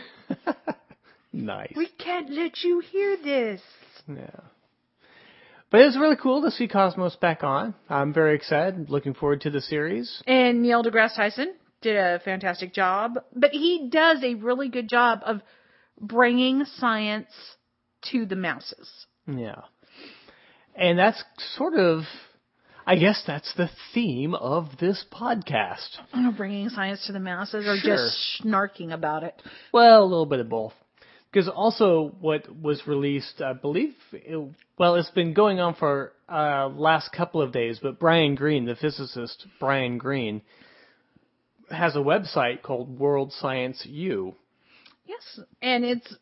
[1.34, 1.74] nice.
[1.76, 3.62] we can't let you hear this.
[4.08, 4.42] Yeah.
[5.70, 7.74] But it was really cool to see Cosmos back on.
[7.90, 8.90] I'm very excited.
[8.90, 10.24] Looking forward to the series.
[10.26, 15.20] And Neil deGrasse Tyson did a fantastic job, but he does a really good job
[15.26, 15.42] of
[16.00, 17.28] bringing science
[18.12, 18.90] to the masses.
[19.28, 19.62] Yeah.
[20.76, 21.22] And that's
[21.56, 22.04] sort of,
[22.88, 25.98] I guess that's the theme of this podcast.
[26.16, 27.96] Know, bringing science to the masses or Sure.
[27.98, 29.42] just snarking about it.
[29.74, 30.74] Well, a little bit of both.
[31.30, 34.38] Because also what was released, I believe, it,
[34.80, 38.76] well, it's been going on for uh, last couple of days, but Brian Greene, the
[38.76, 40.42] physicist Brian Greene,
[41.70, 44.36] has a website called World Science U.
[45.06, 46.16] Yes, and it's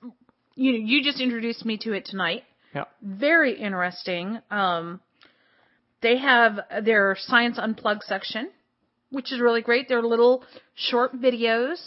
[0.55, 0.71] you.
[0.73, 2.43] Know, you just introduced me to it tonight.
[2.73, 2.85] Yeah.
[3.01, 4.39] very interesting.
[4.51, 4.99] Um,
[6.05, 8.51] they have their Science Unplugged section,
[9.09, 9.89] which is really great.
[9.89, 10.43] They're little
[10.75, 11.77] short videos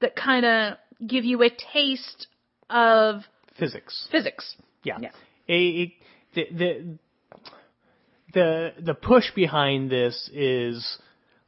[0.00, 2.26] that kind of give you a taste
[2.68, 3.22] of
[3.56, 4.08] Physics.
[4.10, 4.56] physics.
[4.82, 4.98] Yeah.
[5.00, 5.10] Yeah.
[5.48, 5.94] A-
[6.34, 6.98] the, the
[8.34, 10.98] the the push behind this is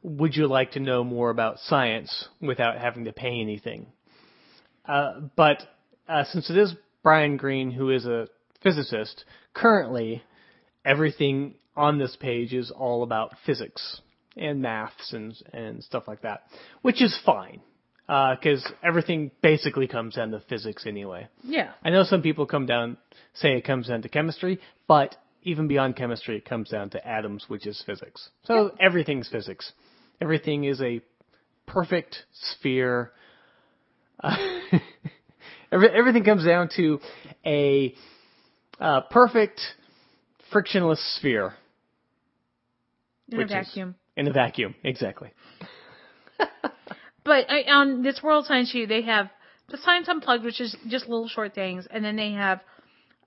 [0.01, 3.87] would you like to know more about science without having to pay anything?
[4.85, 5.61] Uh, but
[6.07, 6.73] uh, since it is
[7.03, 8.27] Brian Greene who is a
[8.63, 10.23] physicist, currently
[10.85, 14.01] everything on this page is all about physics
[14.37, 16.43] and maths and and stuff like that,
[16.81, 17.61] which is fine
[18.07, 21.27] because everything basically comes down to physics anyway.
[21.43, 21.71] Yeah.
[21.83, 22.97] I know some people come down
[23.35, 27.45] say it comes down to chemistry, but even beyond chemistry, it comes down to atoms,
[27.47, 28.29] which is physics.
[28.43, 29.71] So everything's physics.
[30.19, 31.01] Everything is a
[31.65, 33.11] perfect sphere.
[34.21, 34.35] Uh,
[35.71, 36.99] every, everything comes down to
[37.45, 37.95] a
[38.79, 39.61] uh, perfect
[40.51, 41.53] frictionless sphere
[43.31, 43.95] In Which a is- vacuum.
[44.17, 44.75] in a vacuum.
[44.83, 45.31] Exactly.
[47.23, 49.29] But I, on this World Science Sheet, they have
[49.69, 52.61] the Science Unplugged, which is just little short things, and then they have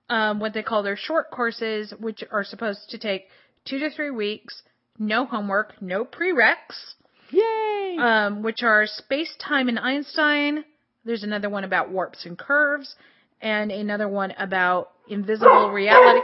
[0.09, 3.27] um, what they call their short courses, which are supposed to take
[3.63, 4.63] two to three weeks,
[4.99, 6.95] no homework, no prereqs,
[7.31, 7.95] Yay!
[7.97, 10.65] um, which are Space, Time, and Einstein.
[11.05, 12.95] There's another one about warps and curves,
[13.41, 16.19] and another one about invisible reality.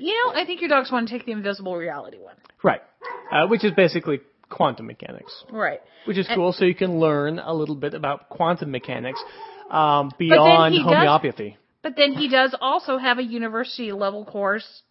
[0.00, 2.36] You know, I think your dogs want to take the invisible reality one.
[2.62, 2.82] right.
[3.32, 5.32] Uh, which is basically quantum mechanics.
[5.50, 5.80] Right.
[6.06, 6.52] which is And- cool.
[6.52, 9.22] So you can learn a little bit about quantum mechanics
[9.70, 11.56] um, beyond does- homeopathy.
[11.82, 14.82] But then he does also have a university level course,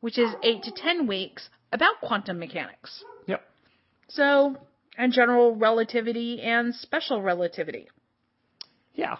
[0.00, 3.02] which is eight to ten weeks about quantum mechanics.
[3.26, 3.42] Yep.
[4.08, 4.56] So,
[4.96, 7.88] and general relativity and special relativity.
[8.94, 9.16] Yeah,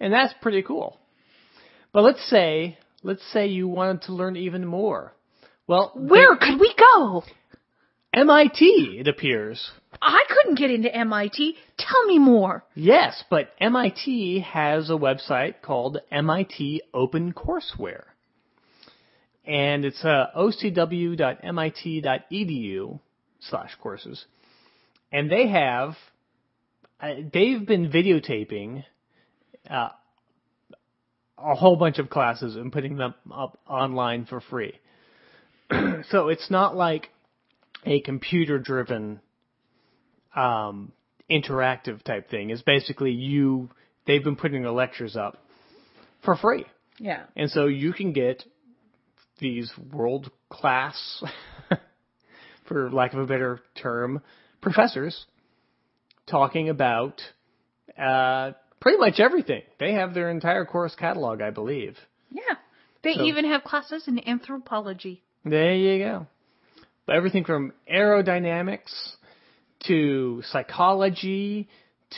[0.00, 0.98] and that's pretty cool.
[1.92, 5.14] But let's say, let's say you wanted to learn even more.
[5.66, 7.22] Well, Where could we go?
[8.12, 9.70] MIT, it appears.
[10.02, 11.56] I couldn't get into MIT.
[11.78, 12.64] Tell me more.
[12.74, 18.02] Yes, but MIT has a website called MIT OpenCourseWare.
[19.44, 21.20] And it's uh, ocw.mit.edu
[23.40, 24.24] slash courses.
[25.12, 25.94] And they have,
[27.00, 28.84] uh, they've been videotaping
[29.68, 29.90] uh,
[31.42, 34.74] a whole bunch of classes and putting them up online for free.
[36.10, 37.08] so it's not like
[37.84, 39.20] a computer driven
[40.34, 40.92] um,
[41.30, 42.50] interactive type thing.
[42.50, 43.70] It's basically you.
[44.06, 45.38] They've been putting the lectures up
[46.24, 46.66] for free,
[46.98, 47.22] Yeah.
[47.36, 48.44] and so you can get
[49.38, 51.22] these world class,
[52.68, 54.20] for lack of a better term,
[54.60, 55.24] professors
[56.26, 57.20] talking about
[57.98, 59.62] uh, pretty much everything.
[59.78, 61.98] They have their entire course catalog, I believe.
[62.30, 62.56] Yeah.
[63.02, 65.22] They So- even have classes in anthropology.
[65.44, 66.26] There you go.
[67.06, 69.16] But everything from aerodynamics
[69.86, 71.68] to psychology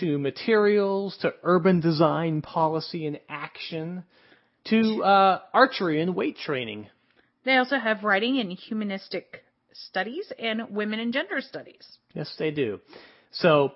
[0.00, 4.04] to materials to urban design policy and action
[4.64, 6.88] to uh, archery and weight training.
[7.44, 11.86] They also have writing and humanistic studies and women and gender studies.
[12.14, 12.80] Yes, they do.
[13.32, 13.72] So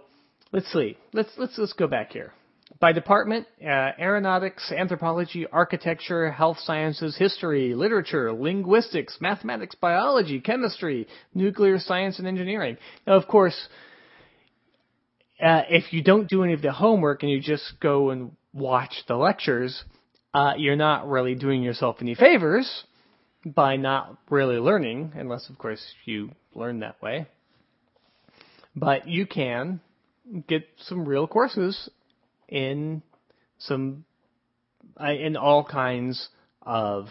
[0.52, 0.96] let's see.
[1.12, 2.32] Let's let's let's go back here.
[2.78, 11.78] By department, uh, aeronautics, anthropology, architecture, health sciences, history, literature, linguistics, mathematics, biology, chemistry, nuclear
[11.78, 12.76] science, and engineering.
[13.06, 13.56] Now, of course,
[15.40, 18.92] uh, if you don't do any of the homework and you just go and watch
[19.08, 19.82] the lectures,
[20.34, 22.84] uh, you're not really doing yourself any favors
[23.44, 27.26] by not really learning, unless, of course, you learn that way.
[28.74, 29.80] But you can
[30.46, 31.88] get some real courses
[32.48, 33.02] in
[33.58, 34.04] some
[35.00, 36.28] in all kinds
[36.62, 37.06] of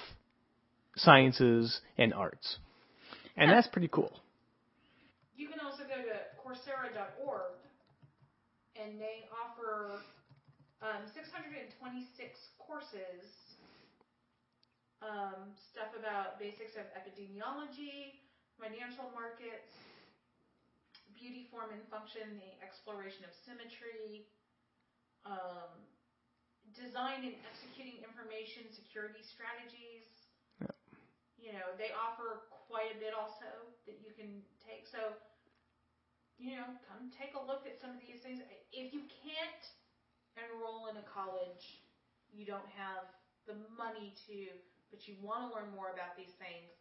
[0.95, 2.57] sciences and arts,
[3.35, 4.21] and that's pretty cool.
[5.35, 7.59] You can also go to Coursera.org,
[8.79, 9.99] and they offer
[10.81, 11.75] um, 626
[12.59, 13.25] courses.
[15.03, 18.17] Um, stuff about basics of epidemiology,
[18.57, 19.69] financial markets,
[21.13, 24.25] beauty, form, and function, the exploration of symmetry,
[25.25, 25.73] um,
[26.73, 30.05] design and executing information security strategies.
[31.37, 33.45] You know, they offer quite a bit also
[33.85, 34.89] that you can take.
[34.89, 35.13] So,
[36.41, 38.41] you know, come take a look at some of these things.
[38.73, 39.63] If you can't
[40.41, 41.85] enroll in a college,
[42.33, 43.05] you don't have
[43.45, 44.49] the money to,
[44.89, 46.73] but you want to learn more about these things.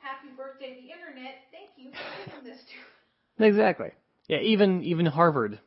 [0.00, 1.48] Happy birthday, the internet!
[1.52, 3.48] Thank you for giving this to us.
[3.48, 3.90] Exactly.
[4.28, 5.58] Yeah, even even Harvard,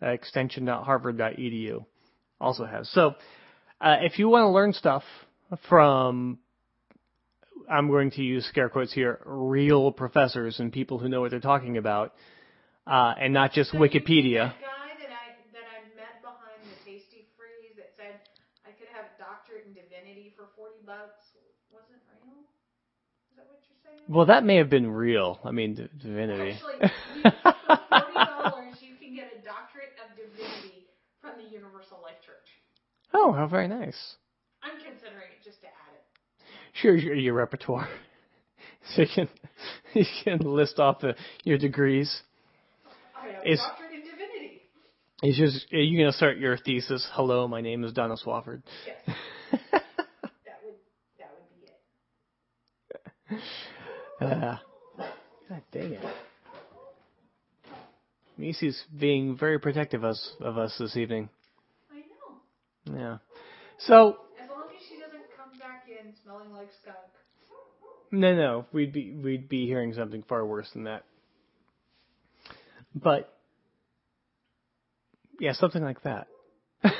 [0.00, 1.84] extension.harvard.edu
[2.40, 2.88] also has.
[2.90, 3.14] So,
[3.80, 5.02] uh, if you want to learn stuff
[5.68, 6.38] from,
[7.70, 11.40] I'm going to use scare quotes here, real professors and people who know what they're
[11.40, 12.14] talking about,
[12.86, 14.52] uh, and not just So Wikipedia.
[14.52, 18.20] That guy that I that I met behind the Tasty Freeze that said
[18.64, 21.26] I could have a doctorate in divinity for forty bucks
[21.72, 22.40] wasn't real.
[23.30, 24.04] Is that what you're saying?
[24.08, 25.38] Well, that may have been real.
[25.44, 26.56] I mean, divinity.
[26.80, 27.30] Actually, you,
[27.66, 30.90] for forty dollars, you can get a doctorate of divinity
[31.20, 32.48] from the Universal Life Church.
[33.14, 34.16] Oh, how very nice.
[34.62, 36.04] I'm considering it just to add it.
[36.74, 37.88] Sure, your, your repertoire.
[38.94, 39.28] so you can
[39.94, 41.14] you can list off the,
[41.44, 42.22] your degrees.
[43.16, 44.62] I have Is- a doctorate in divinity.
[45.22, 47.08] Is just are you gonna start your thesis?
[47.12, 48.62] Hello, my name is Donna Swafford.
[48.86, 49.16] Yes,
[49.72, 49.84] that
[50.62, 50.74] would
[51.18, 51.64] that would be
[53.30, 53.42] it.
[54.20, 54.58] Uh,
[55.48, 56.04] God dang it.
[58.38, 61.28] Macy's being very protective of us, of us this evening.
[61.90, 62.00] I
[62.90, 62.98] know.
[62.98, 63.18] Yeah.
[63.78, 66.98] So As long as she doesn't come back in smelling like skunk.
[68.12, 71.04] no, no, we'd be we'd be hearing something far worse than that.
[72.94, 73.32] But
[75.38, 76.28] yeah, something like that.
[76.82, 76.92] Great,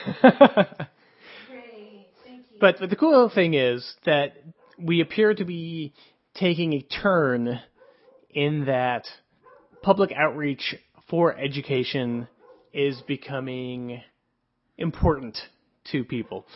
[2.24, 2.58] thank you.
[2.60, 4.34] But, but the cool thing is that
[4.78, 5.94] we appear to be
[6.34, 7.60] taking a turn
[8.30, 9.06] in that
[9.82, 10.74] public outreach
[11.08, 12.28] for education
[12.72, 14.02] is becoming
[14.76, 15.38] important
[15.92, 16.46] to people.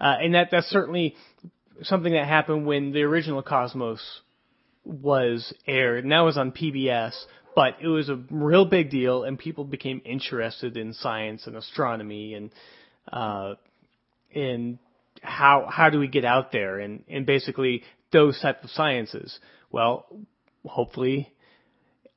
[0.00, 1.14] Uh, and that, that's certainly
[1.82, 4.02] something that happened when the original Cosmos
[4.84, 7.12] was aired, and that was on PBS,
[7.54, 12.34] but it was a real big deal, and people became interested in science and astronomy
[12.34, 12.50] and,
[13.12, 13.54] uh,
[14.30, 14.78] in
[15.22, 19.38] how how do we get out there and and basically those type of sciences.
[19.70, 20.06] Well,
[20.64, 21.32] hopefully,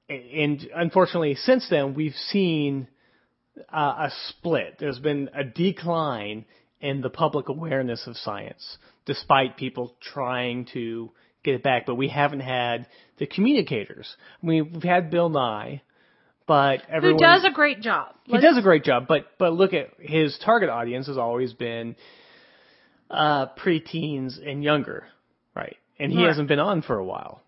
[0.09, 2.87] and unfortunately, since then we've seen
[3.71, 4.77] uh, a split.
[4.79, 6.45] There's been a decline
[6.81, 11.11] in the public awareness of science, despite people trying to
[11.43, 11.85] get it back.
[11.85, 12.87] But we haven't had
[13.19, 14.13] the communicators.
[14.41, 15.81] I mean, we've had Bill Nye,
[16.47, 18.15] but everyone Who does a great job.
[18.25, 21.95] he does a great job, but but look at his target audience has always been
[23.09, 25.05] uh preteens and younger,
[25.55, 25.77] right?
[25.99, 26.27] And he Right.
[26.29, 27.42] hasn't been on for a while.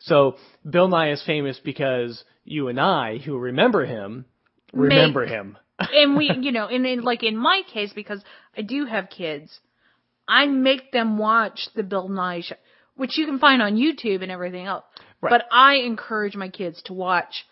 [0.00, 0.36] So
[0.68, 4.24] Bill Nye is famous because you and I, who remember him,
[4.72, 5.58] remember him.
[5.78, 8.22] and we, you know, and in, like in my case, because
[8.56, 9.60] I do have kids,
[10.26, 12.56] I make them watch the Bill Nye show,
[12.96, 14.84] which you can find on YouTube and everything else.
[15.20, 15.30] Right.
[15.30, 17.46] But I encourage my kids to watch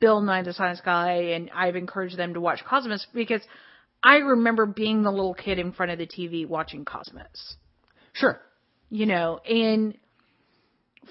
[0.00, 3.42] Bill Nye the Science Guy, and I've encouraged them to watch Cosmos because
[4.02, 7.56] I remember being the little kid in front of the TV watching Cosmos.
[8.12, 8.40] Sure.
[8.90, 9.96] You know, and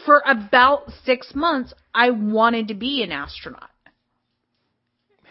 [0.06, 3.70] for about six months, I wanted to be an astronaut.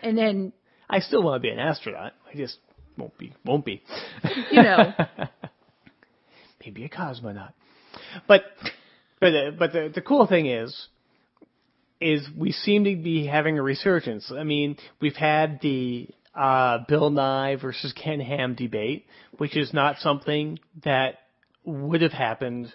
[0.02, 0.52] And then
[0.88, 2.12] I still want to be an astronaut.
[2.32, 2.58] I just
[2.96, 3.32] won't be.
[3.44, 3.82] Won't be.
[4.50, 4.92] You know.
[6.64, 7.52] Maybe a cosmonaut.
[8.26, 8.42] But
[9.20, 10.88] but uh, but the the cool thing is
[12.00, 14.30] is we seem to be having a resurgence.
[14.36, 19.06] I mean, we've had the uh, Bill Nye versus Ken Ham debate,
[19.38, 21.20] which is not something that
[21.64, 22.72] would have happened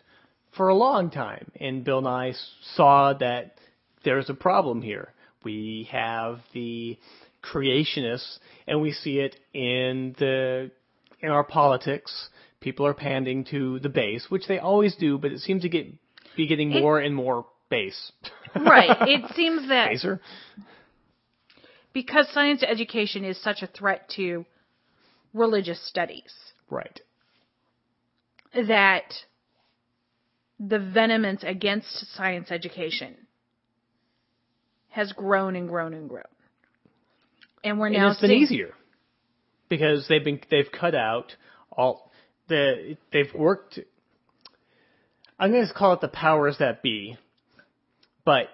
[0.55, 1.51] for a long time.
[1.59, 2.33] And Bill Nye
[2.75, 3.55] saw that
[4.03, 5.13] there's a problem here.
[5.43, 6.97] We have the
[7.43, 8.37] creationists,
[8.67, 10.71] and we see it in the
[11.19, 12.29] in our politics.
[12.59, 15.87] People are panding to the base, which they always do, but it seems to get
[16.35, 18.11] be getting more and more base.
[18.55, 18.95] right.
[19.07, 20.21] It seems that Baser.
[21.93, 24.45] because science education is such a threat to
[25.33, 26.33] religious studies,
[26.69, 26.99] Right.
[28.53, 29.13] that
[30.61, 33.15] the venomance against science education
[34.89, 36.23] has grown and grown and grown.
[37.63, 38.73] And we're And now it's been seeing, easier
[39.69, 41.35] because they've been they've cut out
[41.71, 42.11] all
[42.47, 43.79] the they've worked.
[45.39, 47.17] I'm going to call it the powers that be,
[48.23, 48.47] but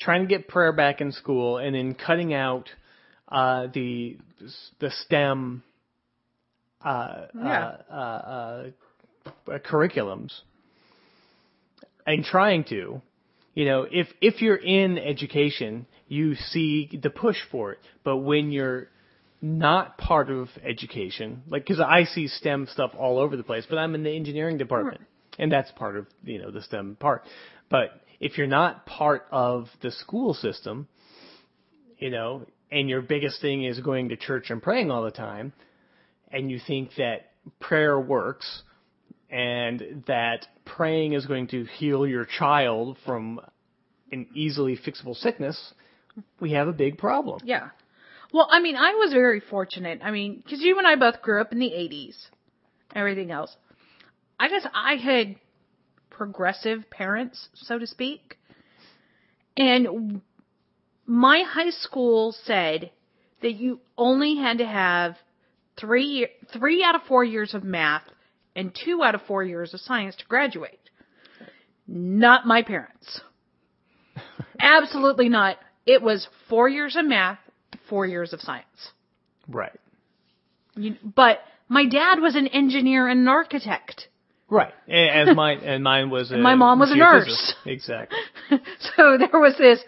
[0.00, 2.68] trying to get prayer back in school and then cutting out
[3.28, 4.18] uh, the
[4.80, 5.62] the STEM
[6.84, 7.76] uh, Yeah.
[7.90, 8.64] uh, uh,
[9.48, 10.32] uh, curriculums
[12.06, 13.00] and trying to,
[13.54, 17.78] you know, if if you're in education, you see the push for it.
[18.02, 18.88] But when you're
[19.40, 23.78] not part of education, like because I see STEM stuff all over the place, but
[23.78, 25.00] I'm in the engineering department,
[25.38, 27.24] and that's part of you know the STEM part.
[27.70, 30.88] But if you're not part of the school system,
[31.98, 35.52] you know, and your biggest thing is going to church and praying all the time,
[36.30, 38.62] and you think that prayer works
[39.30, 43.40] and that praying is going to heal your child from
[44.12, 45.74] an easily fixable sickness,
[46.40, 47.40] we have a big problem.
[47.44, 47.70] Yeah.
[48.32, 50.00] Well, I mean, I was very fortunate.
[50.02, 52.16] I mean, because you and I both grew up in the 80s,
[52.94, 53.54] everything else.
[54.38, 55.36] I guess I had
[56.10, 58.38] progressive parents, so to speak.
[59.56, 60.20] And
[61.06, 62.90] my high school said
[63.42, 65.16] that you only had to have
[65.78, 68.04] three, three out of four years of math
[68.56, 70.78] and two out of four years of science to graduate.
[71.86, 73.20] Not my parents.
[74.60, 75.56] Absolutely not.
[75.86, 77.38] It was four years of math,
[77.88, 78.92] four years of science.
[79.48, 79.78] Right.
[80.76, 81.38] You, but
[81.68, 84.08] my dad was an engineer and an architect.
[84.48, 84.72] Right.
[84.88, 86.30] A- As mine and mine was.
[86.32, 87.54] A my mom was a nurse.
[87.66, 88.18] Exactly.
[88.96, 89.80] so there was this,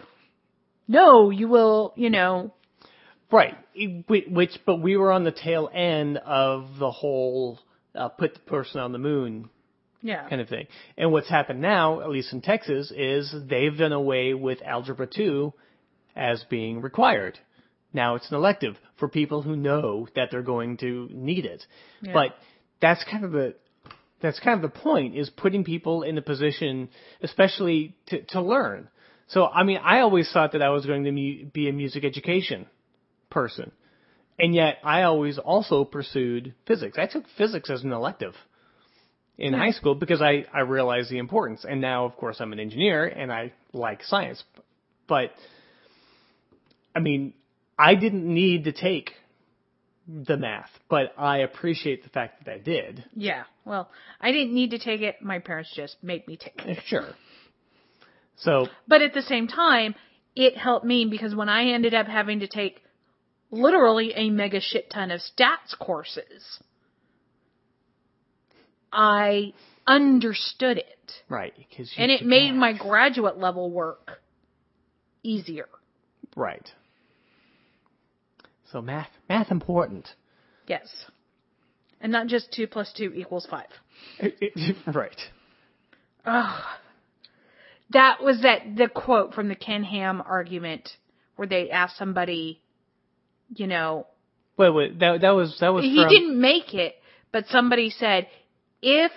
[0.87, 2.53] no, you will, you know,
[3.31, 3.57] Right.
[4.07, 7.59] Which, but we were on the tail end of the whole
[7.97, 9.51] uh, put the person on the moon
[10.03, 10.29] yeah.
[10.29, 10.67] kind of thing.
[10.97, 15.53] And what's happened now, at least in Texas, is they've done away with Algebra 2
[16.15, 17.39] as being required.
[17.93, 21.65] Now it's an elective for people who know that they're going to need it.
[22.03, 22.13] Yeah.
[22.13, 22.37] But
[22.81, 23.55] that's kind of the
[24.21, 26.89] that's kind of the point is putting people in a position,
[27.23, 28.89] especially to, to learn.
[29.29, 32.05] So I mean, I always thought that I was going to mu- be a music
[32.05, 32.67] education
[33.31, 33.73] person,
[34.39, 36.99] and yet I always also pursued physics.
[36.99, 38.35] I took physics as an elective
[39.39, 39.77] in high mm-hmm.
[39.77, 41.65] school because I, I realized the importance.
[41.69, 44.43] And now, of course, I'm an engineer and I like science.
[45.09, 45.33] But,
[46.95, 47.35] I mean,
[47.79, 49.13] I didn't need to take
[50.09, 53.05] the math, but I appreciate the fact that I did.
[53.15, 53.45] Yeah.
[53.65, 55.17] Well, I didn't need to take it.
[55.21, 56.79] My parents just made me take it.
[56.87, 57.09] Sure.
[58.37, 59.95] So, But at the same time,
[60.35, 62.83] it helped me because when I ended up having to take
[63.57, 66.61] literally a mega shit ton of stats courses,
[68.93, 69.53] I
[69.87, 71.13] understood it.
[71.29, 71.53] right.
[71.77, 72.61] Cause And it made math.
[72.61, 74.21] my graduate level work
[75.23, 75.69] easier.
[76.35, 76.69] Right.
[78.73, 80.09] So math, math important.
[80.67, 80.89] Yes.
[82.01, 83.67] And not just 2 plus 2 equals 5.
[84.95, 85.17] right.
[87.91, 90.91] That was that the quote from the Ken Ham argument
[91.37, 92.61] where they asked somebody,
[93.55, 94.07] you know,
[94.59, 96.95] Wait, wait, that, that was, that was he from, didn't make it,
[97.31, 98.27] but somebody said,
[98.81, 99.13] if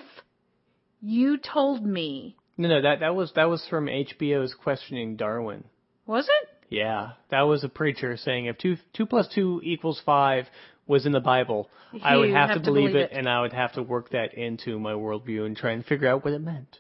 [1.02, 5.64] you told me, no, no, that, that was, that was from HBO's questioning Darwin.
[6.06, 6.50] was it?
[6.70, 10.46] Yeah, that was a preacher saying if two two plus two equals five
[10.86, 11.68] was in the Bible,
[12.04, 13.18] I would have, have to to believe, believe it, it.
[13.18, 16.24] and I would have to work that into my worldview and try and figure out
[16.24, 16.80] what it meant.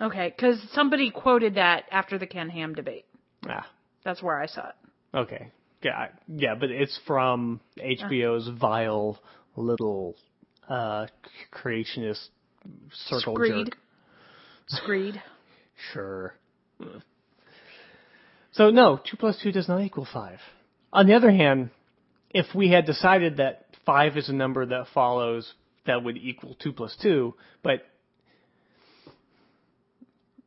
[0.00, 3.04] Okay, because somebody quoted that after the Ken Ham debate.
[3.46, 3.66] Ah,
[4.04, 4.74] That's where I saw it.
[5.14, 5.50] okay,
[5.82, 9.18] yeah, yeah, but it's from HBO's vile
[9.56, 10.14] little
[10.68, 11.06] uh
[11.52, 12.28] creationist
[12.92, 13.66] circle Screed.
[13.66, 13.78] jerk.
[14.68, 15.22] Screed.
[15.92, 16.34] Sure.
[18.50, 20.40] So no, two plus two does not equal five.
[20.92, 21.70] On the other hand,
[22.30, 25.54] if we had decided that five is a number that follows
[25.86, 27.86] that would equal two plus two, but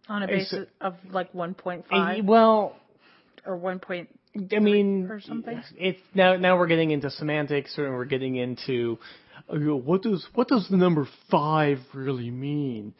[0.09, 2.75] On a basis of like eh, 1.5 well,
[3.45, 3.79] or 1.
[3.79, 5.61] Point, I mean, or something?
[5.77, 8.97] It's now now we're getting into semantics and we're getting into
[9.49, 12.93] uh, you know, what does what does the number five really mean?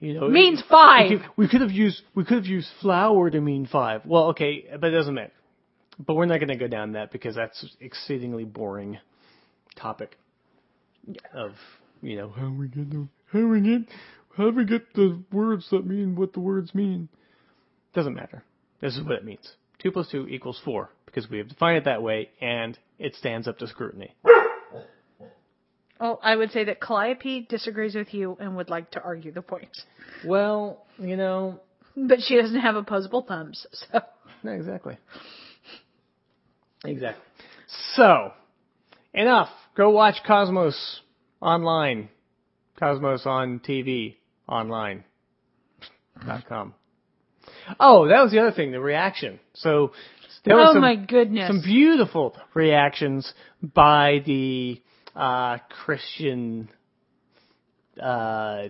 [0.00, 1.20] You know, Means five.
[1.36, 4.02] we could have used we could have used flower to mean five.
[4.04, 5.32] Well, okay, but it doesn't matter.
[6.04, 8.98] But we're not going to go down that because that's exceedingly boring
[9.76, 10.16] topic
[11.34, 11.52] of
[12.00, 13.82] you know how we get the how we get
[14.36, 17.08] how we get the words that mean what the words mean.
[17.94, 18.42] Doesn't matter.
[18.80, 19.52] This is what it means.
[19.82, 23.48] Two plus two equals four because we have defined it that way, and it stands
[23.48, 24.14] up to scrutiny.
[26.00, 29.42] Well, I would say that Calliope disagrees with you and would like to argue the
[29.42, 29.70] point.
[30.24, 31.60] Well, you know,
[31.96, 34.00] But she doesn't have opposable thumbs, so.
[34.42, 34.96] no, exactly.
[36.84, 37.22] Exactly.
[37.94, 38.32] So,
[39.14, 39.48] enough.
[39.76, 41.00] Go watch Cosmos
[41.40, 42.08] online.
[42.78, 44.16] Cosmos on TV
[44.48, 45.04] online.
[46.26, 46.74] Dot com.
[47.78, 49.38] Oh, that was the other thing, the reaction.
[49.54, 49.92] So
[50.44, 51.46] there was Oh some, my goodness.
[51.48, 53.32] some beautiful reactions
[53.62, 54.80] by the
[55.14, 56.68] uh, Christian.
[58.00, 58.68] Uh,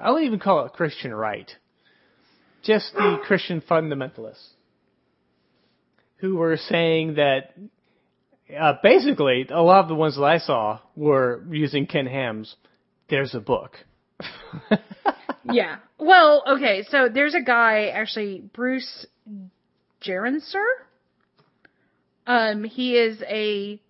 [0.00, 1.50] I wouldn't even call it Christian right.
[2.62, 4.46] Just the Christian fundamentalists
[6.18, 7.52] who were saying that
[8.58, 12.54] uh, basically a lot of the ones that I saw were using Ken Ham's
[13.10, 13.72] "There's a book."
[15.44, 15.76] Yeah.
[15.98, 19.06] Well, okay, so there's a guy, actually, Bruce
[20.04, 20.64] Gerencser.
[22.26, 23.80] Um, he is a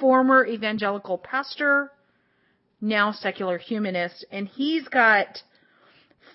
[0.00, 1.92] former evangelical pastor,
[2.80, 5.42] now secular humanist, and he's got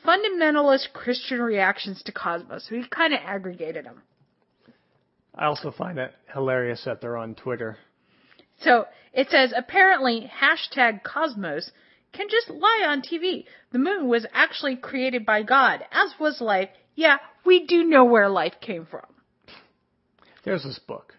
[0.05, 2.67] fundamentalist Christian reactions to Cosmos.
[2.67, 4.01] So he kind of aggregated them.
[5.35, 7.77] I also find it hilarious that they're on Twitter.
[8.61, 11.71] So it says apparently hashtag Cosmos
[12.13, 13.45] can just lie on TV.
[13.71, 16.69] The moon was actually created by God, as was life.
[16.95, 19.05] Yeah, we do know where life came from.
[20.43, 21.15] There's this book.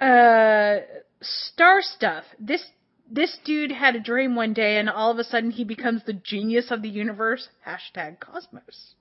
[0.00, 0.78] Uh,
[1.20, 2.24] star stuff.
[2.38, 2.64] This
[3.10, 6.14] this dude had a dream one day, and all of a sudden he becomes the
[6.14, 7.48] genius of the universe.
[7.66, 8.94] Hashtag Cosmos.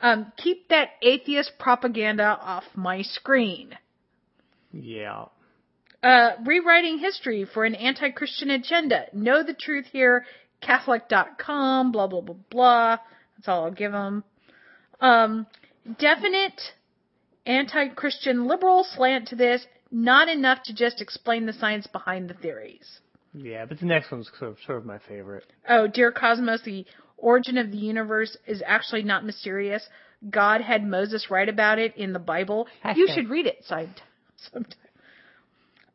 [0.00, 3.76] Um, keep that atheist propaganda off my screen.
[4.72, 5.26] Yeah.
[6.02, 9.06] Uh, rewriting history for an anti-Christian agenda.
[9.12, 10.24] Know the truth here.
[10.60, 11.92] Catholic.com.
[11.92, 12.98] Blah blah blah blah.
[13.36, 14.24] That's all I'll give them.
[15.00, 15.46] Um,
[15.98, 16.60] definite
[17.46, 19.66] anti-Christian liberal slant to this.
[19.90, 23.00] Not enough to just explain the science behind the theories.
[23.32, 25.44] Yeah, but the next one's sort of, sort of my favorite.
[25.68, 26.84] Oh, dear Cosmos, the
[27.16, 29.86] origin of the universe is actually not mysterious.
[30.28, 32.68] God had Moses write about it in the Bible.
[32.94, 33.94] You should read it sometime.
[34.52, 34.74] sometime.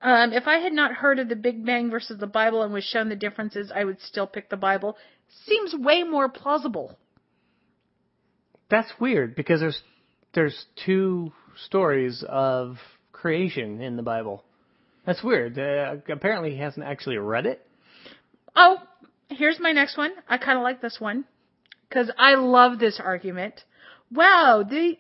[0.04, 2.84] Um, if I had not heard of the Big Bang versus the Bible and was
[2.84, 4.98] shown the differences, I would still pick the Bible.
[5.46, 6.98] Seems way more plausible.
[8.70, 9.82] That's weird because there's
[10.34, 11.32] there's two
[11.68, 12.78] stories of
[13.14, 14.44] creation in the Bible.
[15.06, 15.58] That's weird.
[15.58, 17.66] Uh, apparently, he hasn't actually read it.
[18.56, 18.78] Oh,
[19.30, 20.12] here's my next one.
[20.28, 21.24] I kind of like this one
[21.88, 23.64] because I love this argument.
[24.12, 25.00] Wow, they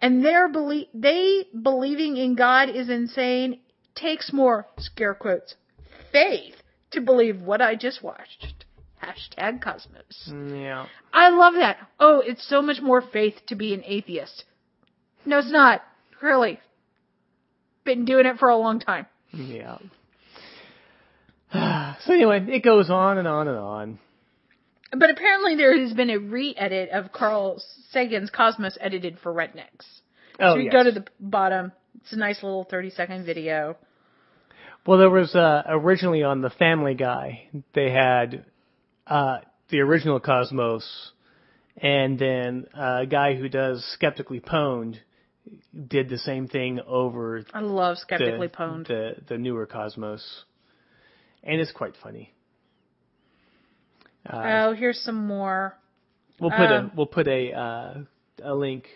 [0.00, 3.60] and their belie- they believing in God is insane.
[3.94, 5.54] Takes more scare quotes
[6.12, 6.54] faith
[6.92, 8.64] to believe what I just watched.
[9.02, 10.30] Hashtag Cosmos.
[10.52, 10.86] Yeah.
[11.12, 11.78] I love that.
[11.98, 14.44] Oh, it's so much more faith to be an atheist.
[15.24, 15.82] No, it's not.
[16.20, 16.60] Really.
[17.84, 19.06] Been doing it for a long time.
[19.32, 19.78] Yeah.
[21.52, 23.98] so anyway, it goes on and on and on.
[24.92, 29.86] But apparently there has been a re-edit of Carl Sagan's Cosmos edited for Rednecks.
[30.38, 30.72] Oh, so you yes.
[30.72, 31.72] go to the bottom.
[32.02, 33.76] It's a nice little 30 second video.
[34.86, 38.46] Well, there was uh, originally on the Family Guy, they had
[39.06, 39.38] uh,
[39.68, 41.12] the original Cosmos,
[41.76, 44.96] and then a guy who does Skeptically Pwned
[45.88, 48.86] did the same thing over I love the, Skeptically Pwned.
[48.86, 50.44] the the newer Cosmos,
[51.42, 52.32] and it's quite funny.
[54.28, 55.76] Uh, oh, here's some more.
[56.38, 57.94] we'll put um, a we'll put a uh,
[58.42, 58.86] a link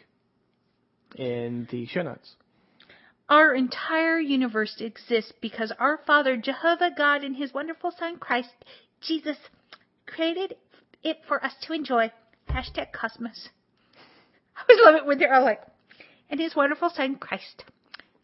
[1.16, 2.34] in the show notes.
[3.28, 8.50] Our entire universe exists because our Father, Jehovah God, and His wonderful Son, Christ,
[9.00, 9.38] Jesus,
[10.06, 10.56] created
[11.02, 12.12] it for us to enjoy.
[12.50, 13.48] Hashtag Cosmos.
[14.56, 15.62] I always love it when they're all like,
[16.28, 17.64] and His wonderful Son, Christ,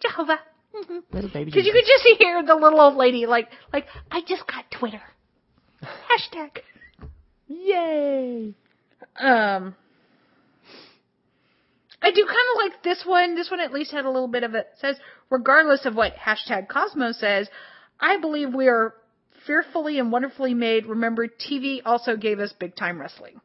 [0.01, 0.41] Jehovah.
[0.75, 1.47] hmm Little baby.
[1.47, 5.03] Because you could just hear the little old lady like, like, I just got Twitter.
[5.83, 6.59] Hashtag.
[7.49, 8.55] Yay!
[9.19, 9.75] Um,
[12.03, 13.35] I do kind of like this one.
[13.35, 14.69] This one at least had a little bit of it.
[14.81, 14.97] Says,
[15.29, 17.49] regardless of what hashtag Cosmos says,
[18.01, 18.95] I believe we are
[19.47, 20.87] fearfully and wonderfully made.
[20.87, 23.41] Remember, TV also gave us big time wrestling.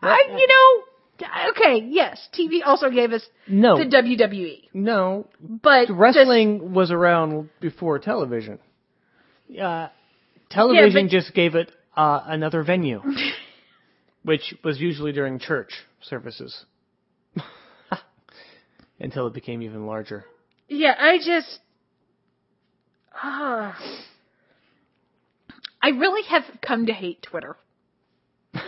[0.00, 5.26] I, you know, okay, yes, TV also gave us No, the WWE, no.
[5.40, 8.60] but Wrestling was around before television.
[9.60, 9.88] Uh,
[10.50, 13.02] television but- just gave it uh, another venue,
[14.22, 15.70] which was usually during church
[16.02, 16.64] services.
[19.00, 20.24] Until it became even larger.
[20.68, 21.60] Yeah, I just.
[23.14, 23.78] ah.
[25.80, 27.56] I really have come to hate Twitter.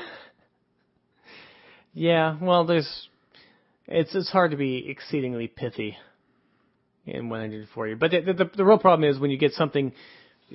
[1.92, 3.08] Yeah, well, there's.
[3.86, 5.96] It's it's hard to be exceedingly pithy
[7.04, 7.94] in 140.
[7.94, 9.92] But the, the the real problem is when you get something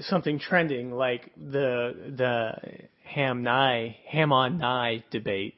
[0.01, 2.53] something trending like the the
[3.03, 5.55] ham nye ham on nye debate.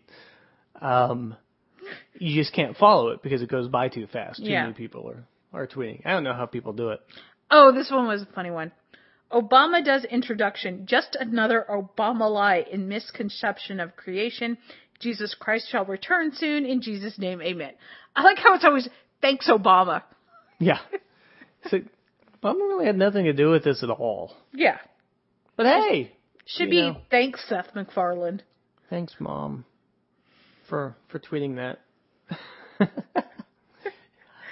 [0.82, 1.36] Um,
[2.20, 4.44] you just can't follow it because it goes by too fast.
[4.44, 4.64] Too Yeah.
[4.64, 5.24] many people are
[5.54, 6.06] are tweeting.
[6.06, 7.02] I don't know how people do it.
[7.50, 8.72] Oh, this one was a funny one.
[9.32, 10.86] Obama does introduction.
[10.86, 14.58] Just another Obama lie in misconception of creation.
[15.00, 16.66] Jesus Christ shall return soon.
[16.66, 17.72] In Jesus' name, amen.
[18.16, 18.88] I like how it's always,
[19.22, 20.04] thanks, Obama.
[20.60, 20.80] Yeah.
[21.70, 21.80] So
[22.44, 24.34] Obama really had nothing to do with this at all.
[24.54, 24.78] Yeah.
[25.56, 26.12] But hey,
[26.46, 26.98] Should be, know.
[27.10, 28.42] thanks, Seth MacFarlane.
[28.90, 29.66] Thanks, mom,
[30.70, 31.80] for for tweeting that.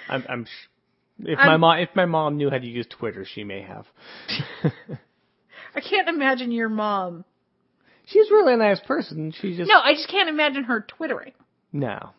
[0.08, 0.68] I'm, I'm sh-
[1.20, 3.86] if my I'm- mom if my mom knew how to use Twitter, she may have.
[5.74, 7.24] I can't imagine your mom.
[8.06, 9.32] She's really a nice person.
[9.40, 11.32] She just No, I just can't imagine her twittering.
[11.72, 12.10] no,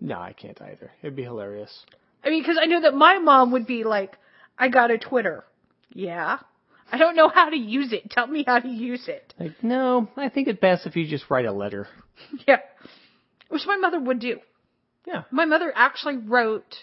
[0.00, 0.92] no, I can't either.
[1.02, 1.84] It'd be hilarious.
[2.24, 4.16] I mean, because I know that my mom would be like,
[4.58, 5.44] I got a Twitter.
[5.92, 6.38] Yeah.
[6.90, 8.10] I don't know how to use it.
[8.10, 9.34] Tell me how to use it.
[9.38, 11.86] Like, no, I think it's best if you just write a letter.
[12.46, 12.58] Yeah.
[13.48, 14.40] Which my mother would do.
[15.06, 16.74] Yeah, My mother actually wrote,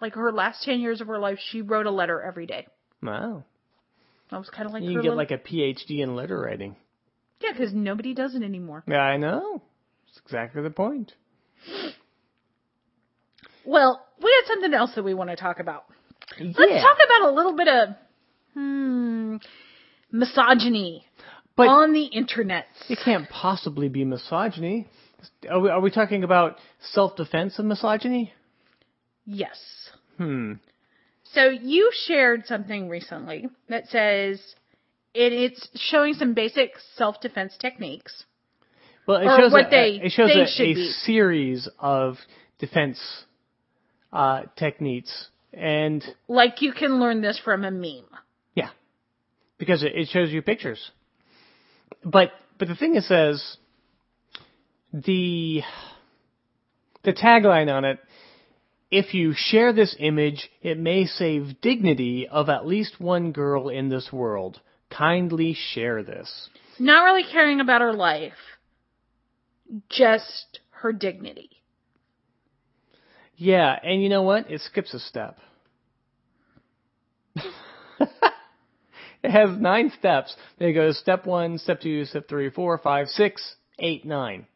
[0.00, 2.66] like her last 10 years of her life, she wrote a letter every day.
[3.02, 3.44] wow.
[4.30, 6.40] That was kind of like You her can get little- like a PhD in letter
[6.40, 6.76] writing.
[7.40, 8.82] Yeah, because nobody does it anymore.
[8.86, 9.60] Yeah, I know.
[10.08, 11.12] It's exactly the point.
[13.66, 15.84] Well, we had something else that we want to talk about.
[16.38, 16.52] Yeah.
[16.56, 17.88] Let's talk about a little bit of,
[18.54, 19.36] hmm,
[20.10, 21.04] misogyny
[21.56, 22.66] But- on the internet.
[22.88, 24.86] It can't possibly be misogyny.
[25.48, 28.32] Are we, are we talking about self-defense of misogyny?
[29.24, 29.58] Yes.
[30.18, 30.54] Hmm.
[31.32, 34.40] So you shared something recently that says
[35.14, 38.24] it, it's showing some basic self-defense techniques.
[39.06, 40.48] Well, it shows what a, they it shows think
[40.78, 42.16] a, a series of
[42.58, 43.00] defense
[44.12, 48.04] uh, techniques, and Like you can learn this from a meme.
[48.54, 48.70] yeah,
[49.58, 50.90] because it, shows you pictures.
[52.04, 53.56] But but the thing it says
[54.92, 55.62] the
[57.02, 57.98] the tagline on it.
[58.90, 63.88] If you share this image, it may save dignity of at least one girl in
[63.88, 64.60] this world.
[64.88, 66.48] Kindly share this.
[66.78, 68.32] Not really caring about her life,
[69.90, 71.50] just her dignity.
[73.36, 74.50] Yeah, and you know what?
[74.50, 75.38] It skips a step.
[78.00, 80.34] it has nine steps.
[80.58, 84.46] They go step one, step two, step three, four, five, six, eight, nine.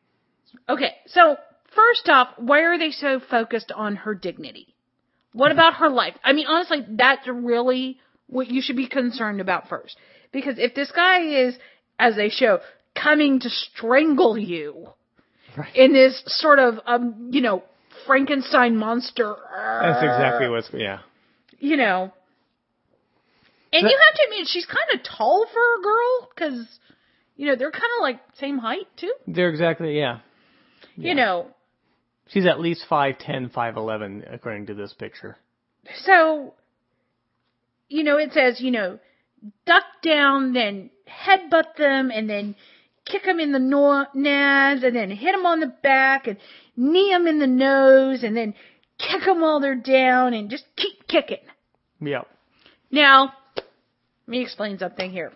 [0.68, 1.36] Okay, so
[1.74, 4.74] first off, why are they so focused on her dignity?
[5.32, 6.14] What about her life?
[6.24, 7.98] I mean, honestly, that's really
[8.28, 9.96] what you should be concerned about first.
[10.32, 11.56] Because if this guy is,
[11.98, 12.60] as they show,
[12.94, 14.88] coming to strangle you
[15.56, 15.74] Right.
[15.74, 17.62] in this sort of, um, you know,
[18.06, 19.36] Frankenstein monster,
[19.82, 21.00] That's exactly what's yeah.
[21.58, 22.12] you know.
[23.70, 26.78] And you have to admit, she's kind of tall for a girl, because,
[27.36, 29.12] you know, they're kind of like same height too.
[29.26, 30.20] They're exactly yeah.
[30.96, 31.48] You know,
[32.28, 35.36] She's at least five ten, five eleven according to this picture.
[36.04, 36.54] So,
[37.88, 38.98] you know, it says, you know,
[39.66, 42.54] duck down, then headbutt them, and then
[43.06, 46.36] kick them in the no- nads, and then hit them on the back, and
[46.78, 48.54] knee them in the nose, and then
[48.98, 51.44] kick them while they're down, and just keep kicking.
[52.00, 52.26] Yep.
[52.90, 53.64] Now, let
[54.26, 55.32] me explain something here.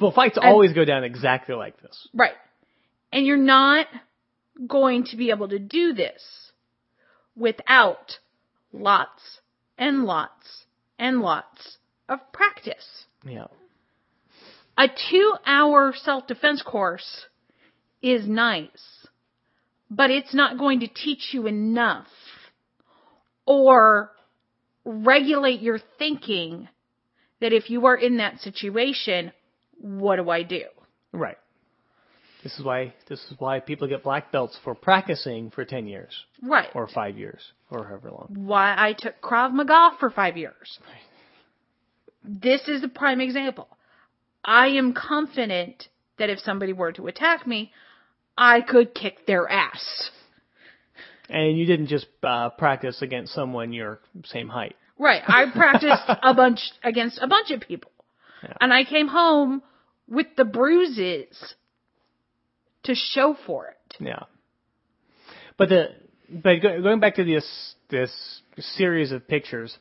[0.00, 2.08] Well, fights always go down exactly like this.
[2.14, 2.34] Right.
[3.12, 3.86] And you're not
[4.66, 6.22] going to be able to do this
[7.36, 8.18] without
[8.72, 9.40] lots
[9.78, 10.64] and lots
[10.98, 11.78] and lots
[12.08, 13.06] of practice.
[13.24, 13.46] Yeah.
[14.76, 17.26] A two hour self defense course
[18.04, 19.06] is nice,
[19.90, 22.06] but it's not going to teach you enough
[23.46, 24.10] or
[24.84, 26.68] regulate your thinking
[27.40, 29.32] that if you are in that situation,
[29.80, 30.62] what do I do?
[31.12, 31.38] Right.
[32.42, 36.12] This is why this is why people get black belts for practicing for ten years
[36.42, 36.68] Right.
[36.74, 37.40] or five years
[37.70, 38.28] or however long.
[38.34, 40.78] why I took Krav Maga for five years.
[42.22, 43.68] This is a prime example.
[44.44, 45.88] I am confident
[46.18, 47.72] that if somebody were to attack me,
[48.36, 50.10] I could kick their ass.
[51.28, 54.76] And you didn't just uh, practice against someone your same height.
[54.98, 55.22] Right.
[55.26, 57.90] I practiced a bunch against a bunch of people.
[58.42, 58.54] Yeah.
[58.60, 59.62] And I came home
[60.08, 61.54] with the bruises
[62.84, 63.96] to show for it.
[63.98, 64.24] Yeah.
[65.56, 65.86] But the
[66.28, 68.10] but going back to this this
[68.58, 69.76] series of pictures,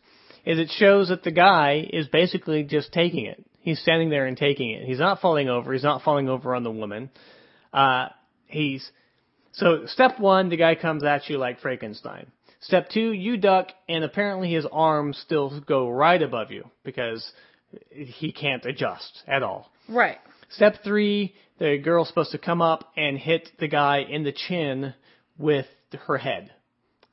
[0.46, 3.44] is it shows that the guy is basically just taking it.
[3.60, 4.86] He's standing there and taking it.
[4.86, 5.72] He's not falling over.
[5.74, 7.10] He's not falling over on the woman.
[7.72, 8.10] Uh,
[8.54, 8.90] he's
[9.54, 12.28] so step one, the guy comes at you like Frankenstein.
[12.62, 17.30] Step two, you duck, and apparently his arms still go right above you because
[17.90, 19.70] he can't adjust at all.
[19.90, 20.18] Right.
[20.50, 24.94] Step three, the girl's supposed to come up and hit the guy in the chin
[25.38, 25.66] with
[26.08, 26.52] her head.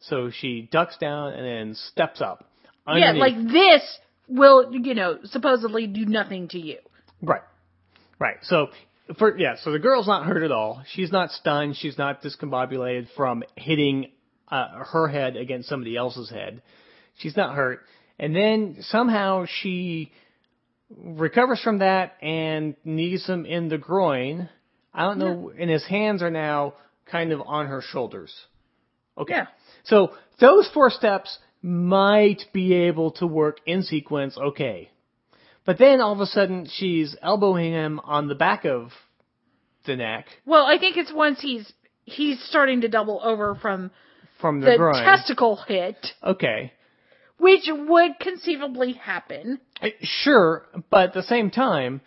[0.00, 2.46] So she ducks down and then steps up.
[2.86, 3.82] Yeah, like this
[4.28, 6.78] will, you know, supposedly do nothing to you.
[7.22, 7.42] Right.
[8.18, 8.36] Right.
[8.42, 8.68] So
[9.18, 10.82] for yeah, so the girl's not hurt at all.
[10.92, 11.76] She's not stunned.
[11.76, 14.12] She's not discombobulated from hitting
[14.48, 16.62] uh, her head against somebody else's head.
[17.18, 17.80] She's not hurt.
[18.18, 20.12] And then somehow she
[20.96, 24.48] recovers from that and knees him in the groin.
[24.92, 25.52] I don't know.
[25.58, 26.74] And his hands are now
[27.10, 28.34] kind of on her shoulders.
[29.16, 29.34] Okay.
[29.34, 29.46] Yeah.
[29.84, 34.90] So those four steps might be able to work in sequence okay.
[35.64, 38.90] But then all of a sudden she's elbowing him on the back of
[39.86, 41.72] the neck Well, I think it's once he's
[42.04, 43.90] he's starting to double over from
[44.40, 46.72] from the, the testicle hit, okay.
[47.38, 49.60] which would conceivably happen.
[49.82, 52.00] Uh, Sure, but at the same time,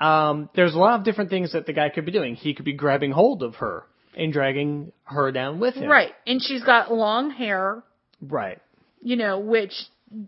[0.00, 2.34] um, there's a lot of different things that the guy could be doing.
[2.34, 3.84] He could be grabbing hold of her
[4.16, 5.88] and dragging her down with him.
[5.88, 6.12] Right.
[6.26, 7.82] And she's got long hair,
[8.20, 8.58] Right.
[9.00, 9.72] you know, which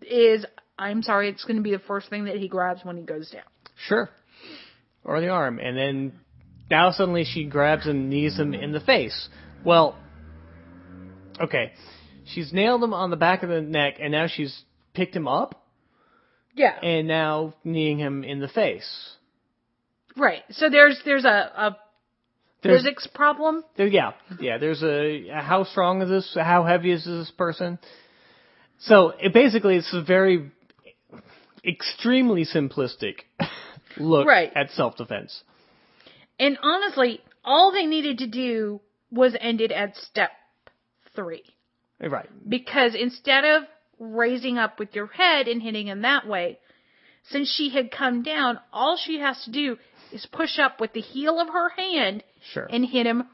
[0.02, 0.46] is
[0.78, 3.30] I'm sorry, it's going to be the first thing that he grabs when he goes
[3.30, 3.42] down.
[3.88, 4.10] Sure.
[5.04, 5.58] Or the arm.
[5.58, 6.12] And then
[6.70, 9.28] now suddenly she grabs and knees him in the face.
[9.64, 9.96] Well,
[11.40, 11.72] okay.
[12.34, 14.54] She's nailed him on the back of the neck and now she's
[14.94, 15.64] picked him up
[16.54, 16.78] Yeah.
[16.82, 18.88] and now kneeing him in the face.
[20.16, 20.42] right.
[20.50, 21.76] So there's there's a, a
[22.62, 23.62] There's, physics problem.
[23.76, 27.78] there, yeah, yeah, there's a, how strong is this, how heavy is this person?
[28.80, 30.50] So it basically it's a very
[31.66, 33.20] extremely simplistic
[33.98, 34.52] look Right.
[34.54, 35.42] at self-defense.
[36.38, 40.30] And honestly, all they needed to do was end it at step
[41.14, 41.42] three.
[42.00, 42.28] Right.
[42.48, 43.62] Because instead of
[43.98, 46.58] raising up with your head and hitting him that way,
[47.30, 49.78] since she had come down, all she has to do
[50.12, 52.66] is push up with the heel of her hand Sure.
[52.70, 53.24] and hit him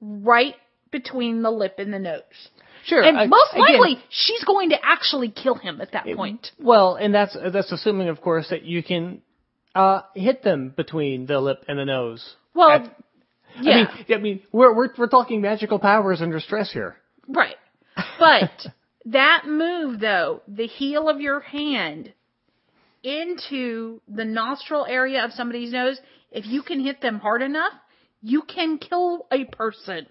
[0.00, 0.56] right
[0.90, 2.48] between the lip and the nose.
[2.84, 3.02] Sure.
[3.02, 6.50] And I- most again, likely, she's going to actually kill him at that point.
[6.58, 9.22] Well, and that's that's assuming, of course, that you can
[9.74, 12.34] uh, hit them between the lip and the nose.
[12.54, 12.96] Well, At-
[13.60, 16.96] yeah, I mean, I mean, we're we're we're talking magical powers under stress here.
[17.28, 17.56] right.
[18.18, 18.50] But
[19.06, 22.12] that move, though, the heel of your hand
[23.02, 27.72] into the nostril area of somebody's nose, if you can hit them hard enough,
[28.22, 30.06] you can kill a person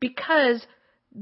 [0.00, 0.66] because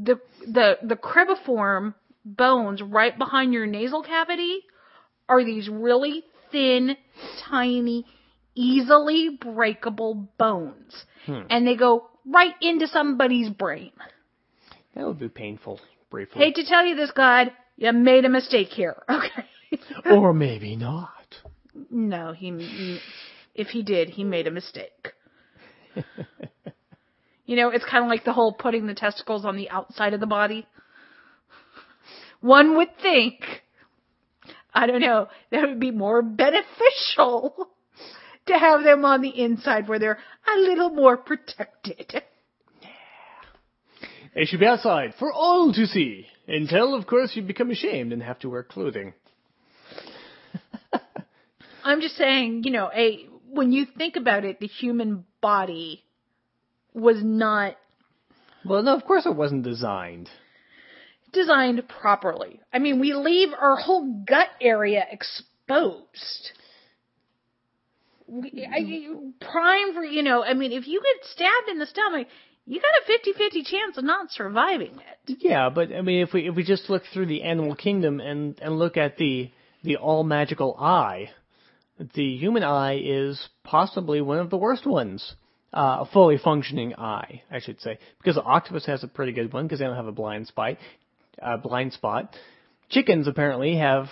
[0.03, 4.61] the the the cribriform bones right behind your nasal cavity
[5.28, 6.97] are these really thin,
[7.49, 8.05] tiny,
[8.55, 11.42] easily breakable bones, hmm.
[11.51, 13.92] and they go right into somebody's brain.
[14.95, 15.80] That would be painful,
[16.11, 16.42] briefly.
[16.42, 19.03] Hate to tell you this, God, you made a mistake here.
[20.07, 20.14] Okay.
[20.14, 21.34] or maybe not.
[21.90, 23.01] no, he,
[23.57, 25.14] if he did, he made a mistake.
[27.47, 30.20] you know, it's kind of like the whole putting the testicles on the outside of
[30.20, 30.66] the body.
[32.40, 33.40] One would think,
[34.72, 37.68] I don't know, that would be more beneficial
[38.47, 42.22] to have them on the inside where they're a little more protected.
[44.34, 48.22] They should be outside for all to see until, of course, you become ashamed and
[48.22, 49.14] have to wear clothing.
[51.84, 56.04] I'm just saying, you know, a when you think about it, the human body
[56.95, 57.76] was not
[58.64, 60.30] Well, no, of course it wasn't designed.
[61.32, 62.61] designed properly.
[62.72, 66.53] I mean, we leave our whole gut area exposed.
[68.26, 72.26] We, I, prime for, you know, I mean, if you get stabbed in the stomach,
[72.66, 74.95] you got a 50-50 chance of not surviving
[75.26, 75.36] it.
[75.40, 78.59] Yeah, but I mean, if we if we just look through the animal kingdom and
[78.61, 79.51] and look at the
[79.82, 81.30] the all magical eye,
[82.14, 85.34] the human eye is possibly one of the worst ones.
[85.75, 89.53] Uh, a fully functioning eye, I should say, because the octopus has a pretty good
[89.53, 90.77] one because they don't have a blind spot.
[91.43, 92.37] Uh, blind spot.
[92.91, 94.07] Chickens apparently have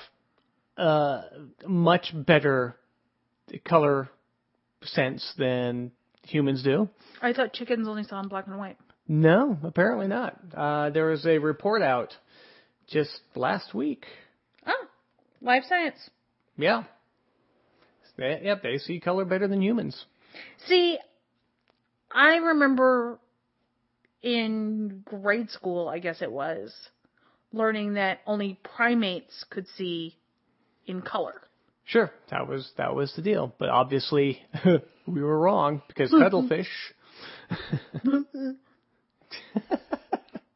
[0.76, 1.22] uh,
[1.64, 2.74] much better
[3.64, 4.08] color
[4.82, 5.92] sense than
[6.24, 6.88] humans do.
[7.20, 8.76] I thought chickens only saw in black and white.
[9.06, 10.36] No, apparently not.
[10.52, 12.12] Uh, there was a report out
[12.88, 14.04] just last week.
[14.66, 14.86] Oh,
[15.40, 15.98] life science.
[16.56, 16.84] Yeah.
[18.16, 20.04] They, yep, they see color better than humans.
[20.66, 20.98] See,
[22.14, 23.18] I remember
[24.22, 26.72] in grade school, I guess it was,
[27.52, 30.16] learning that only primates could see
[30.86, 31.42] in color.
[31.84, 33.52] Sure, that was that was the deal.
[33.58, 34.40] But obviously,
[35.06, 36.68] we were wrong because cuttlefish.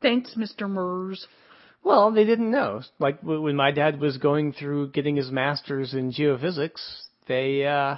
[0.03, 0.71] Thanks, Mr.
[0.71, 1.27] Mers.
[1.83, 2.83] Well, they didn't know.
[2.99, 6.81] Like when my dad was going through getting his master's in geophysics,
[7.29, 7.97] they uh,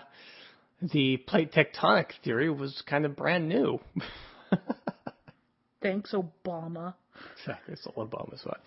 [0.80, 3.80] the plate tectonic theory was kind of brand new.
[5.82, 6.94] Thanks, Obama.
[7.40, 8.58] Exactly, it's all Obama's fault.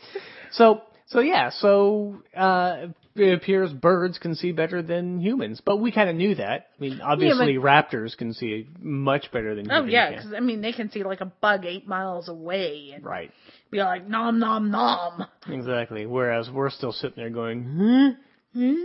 [0.51, 5.91] So, so yeah, so uh, it appears birds can see better than humans, but we
[5.91, 6.67] kind of knew that.
[6.77, 9.85] I mean, obviously, raptors can see much better than humans.
[9.85, 13.03] Oh yeah, because I mean they can see like a bug eight miles away and
[13.03, 13.31] Right,
[13.71, 15.25] be like nom nom nom.
[15.49, 16.05] exactly.
[16.05, 18.09] Whereas we're still sitting there going, hmm,
[18.53, 18.75] Hmm?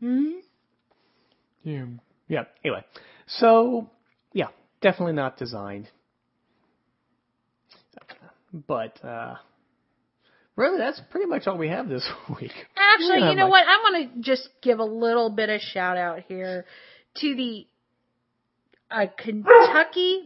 [0.00, 0.30] Hmm?
[1.62, 1.84] yeah,
[2.28, 2.44] yeah.
[2.64, 2.84] Anyway,
[3.26, 3.88] so
[4.32, 4.48] yeah,
[4.80, 5.88] definitely not designed.
[8.66, 9.34] But uh,
[10.56, 12.08] really, that's pretty much all we have this
[12.40, 12.52] week.
[12.76, 13.50] Actually, Yeah, you know Mike.
[13.50, 13.64] what?
[13.68, 16.64] I'm gonna just give a little bit of shout out here
[17.16, 17.66] to the
[18.90, 20.22] uh, Kentucky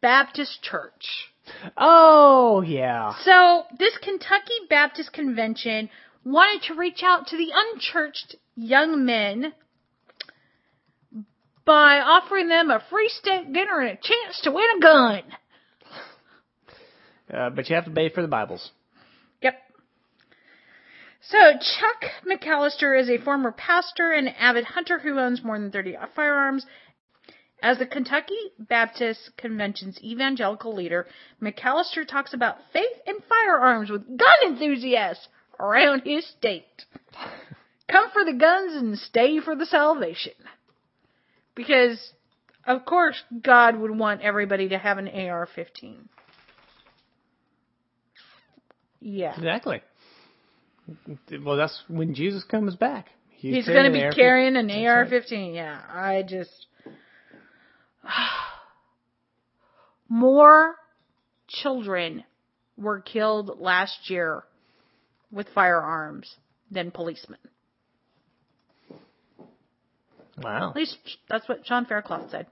[0.00, 1.30] Baptist Church.
[1.76, 3.14] Oh yeah.
[3.24, 5.90] So this Kentucky Baptist Convention
[6.24, 9.52] wanted to reach out to the unchurched young men
[11.64, 15.22] by offering them a free steak dinner and a chance to win a gun.
[17.32, 18.70] Uh, but you have to pay for the Bibles.
[19.42, 19.54] Yep.
[21.20, 25.96] So Chuck McAlister is a former pastor and avid hunter who owns more than 30
[26.14, 26.66] firearms.
[27.62, 31.06] As the Kentucky Baptist Convention's evangelical leader,
[31.40, 35.28] McAlister talks about faith and firearms with gun enthusiasts
[35.60, 36.84] around his state.
[37.88, 40.32] Come for the guns and stay for the salvation.
[41.54, 42.12] Because,
[42.66, 46.08] of course, God would want everybody to have an AR 15.
[49.00, 49.34] Yeah.
[49.36, 49.82] Exactly.
[51.44, 53.08] Well, that's when Jesus comes back.
[53.30, 55.54] He's going to be carrying an AR-15.
[55.54, 56.66] Yeah, I just
[60.08, 60.76] more
[61.48, 62.22] children
[62.76, 64.44] were killed last year
[65.32, 66.36] with firearms
[66.70, 67.38] than policemen.
[70.38, 70.70] Wow.
[70.70, 70.96] At least
[71.28, 72.46] that's what Sean Faircloth said.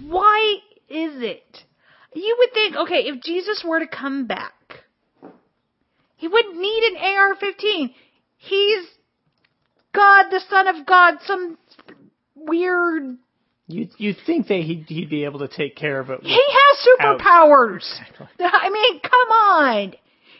[0.00, 0.56] Why
[0.88, 1.64] is it?
[2.14, 4.54] You would think, okay, if Jesus were to come back,
[6.16, 7.94] he wouldn't need an AR-15.
[8.38, 8.86] He's
[9.92, 11.58] God, the Son of God, some
[12.34, 13.16] weird.
[13.66, 16.20] You you think that he'd, he'd be able to take care of it?
[16.22, 17.84] He has superpowers.
[18.40, 19.94] I mean, come on.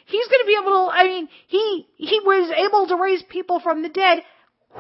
[0.07, 0.91] He's going to be able to.
[0.93, 4.23] I mean, he he was able to raise people from the dead.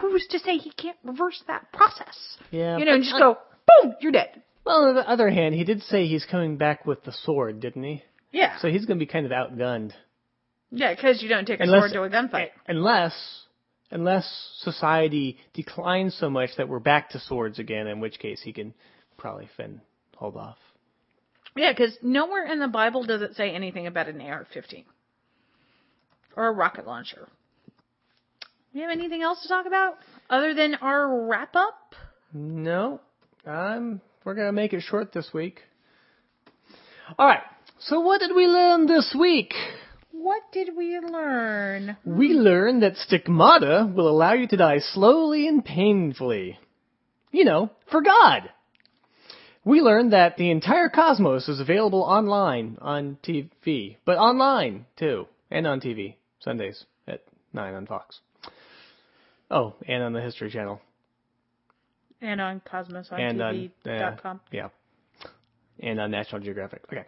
[0.00, 2.16] Who's to say he can't reverse that process?
[2.50, 3.38] Yeah, you know, and just I- go
[3.82, 4.42] boom, you're dead.
[4.64, 7.82] Well, on the other hand, he did say he's coming back with the sword, didn't
[7.82, 8.02] he?
[8.32, 9.92] Yeah, So he's going to be kind of outgunned.
[10.70, 12.48] yeah, because you don't take a Unless- sword to a gunfight.
[12.66, 13.44] Unless,
[13.90, 14.26] unless
[14.58, 18.72] society declines so much that we're back to swords again, in which case he can
[19.18, 19.80] probably fend,
[20.16, 20.58] hold off.
[21.54, 24.84] Yeah, because nowhere in the Bible does it say anything about an AR-15
[26.36, 27.28] or a rocket launcher.
[28.74, 29.94] You have anything else to talk about
[30.28, 31.94] other than our wrap up?
[32.32, 33.00] No,
[33.46, 35.60] um, we're gonna make it short this week.
[37.16, 37.44] All right.
[37.78, 39.54] So what did we learn this week?
[40.10, 41.96] What did we learn?
[42.04, 46.58] We learned that stigmata will allow you to die slowly and painfully.
[47.30, 48.50] You know, for God.
[49.64, 55.64] We learned that the entire cosmos is available online on TV, but online too, and
[55.64, 57.22] on TV Sundays at
[57.52, 58.18] nine on Fox.
[59.50, 60.80] Oh, and on the History Channel,
[62.20, 63.20] And on Cosmos cosmosontv.com.
[63.20, 64.68] and on uh, yeah,
[65.80, 66.82] and on National Geographic.
[66.86, 67.04] Okay,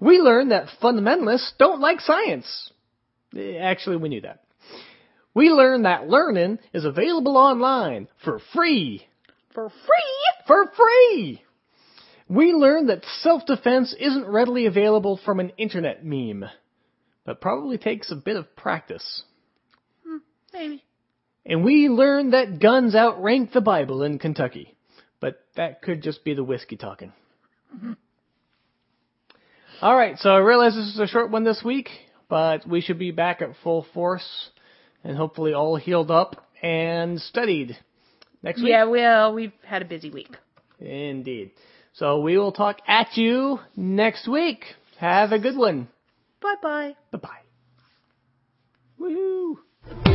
[0.00, 2.72] we learned that fundamentalists don't like science.
[3.60, 4.44] Actually, we knew that.
[5.34, 9.06] We learned that learning is available online for free.
[9.52, 10.44] For free?
[10.46, 11.42] For free!
[12.28, 16.44] We learned that self-defense isn't readily available from an internet meme,
[17.24, 19.22] but probably takes a bit of practice.
[20.52, 20.84] Maybe.
[21.46, 24.74] And we learned that guns outrank the Bible in Kentucky,
[25.20, 27.12] but that could just be the whiskey talking.
[29.82, 31.90] All right, so I realize this is a short one this week,
[32.28, 34.48] but we should be back at full force
[35.02, 37.76] and hopefully all healed up and studied
[38.42, 38.70] next week.
[38.70, 40.34] Yeah, well, we've had a busy week.
[40.80, 41.50] Indeed.
[41.92, 44.64] So we will talk at you next week.
[44.98, 45.88] Have a good one.
[46.40, 46.96] Bye bye.
[47.12, 47.38] Bye bye.
[49.00, 49.58] Woohoo!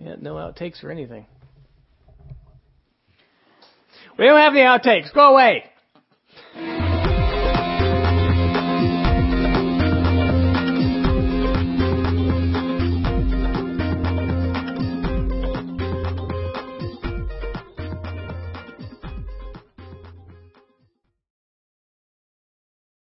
[0.00, 1.26] Yeah, no outtakes or anything.
[4.18, 5.12] We don't have any outtakes.
[5.14, 5.64] Go away.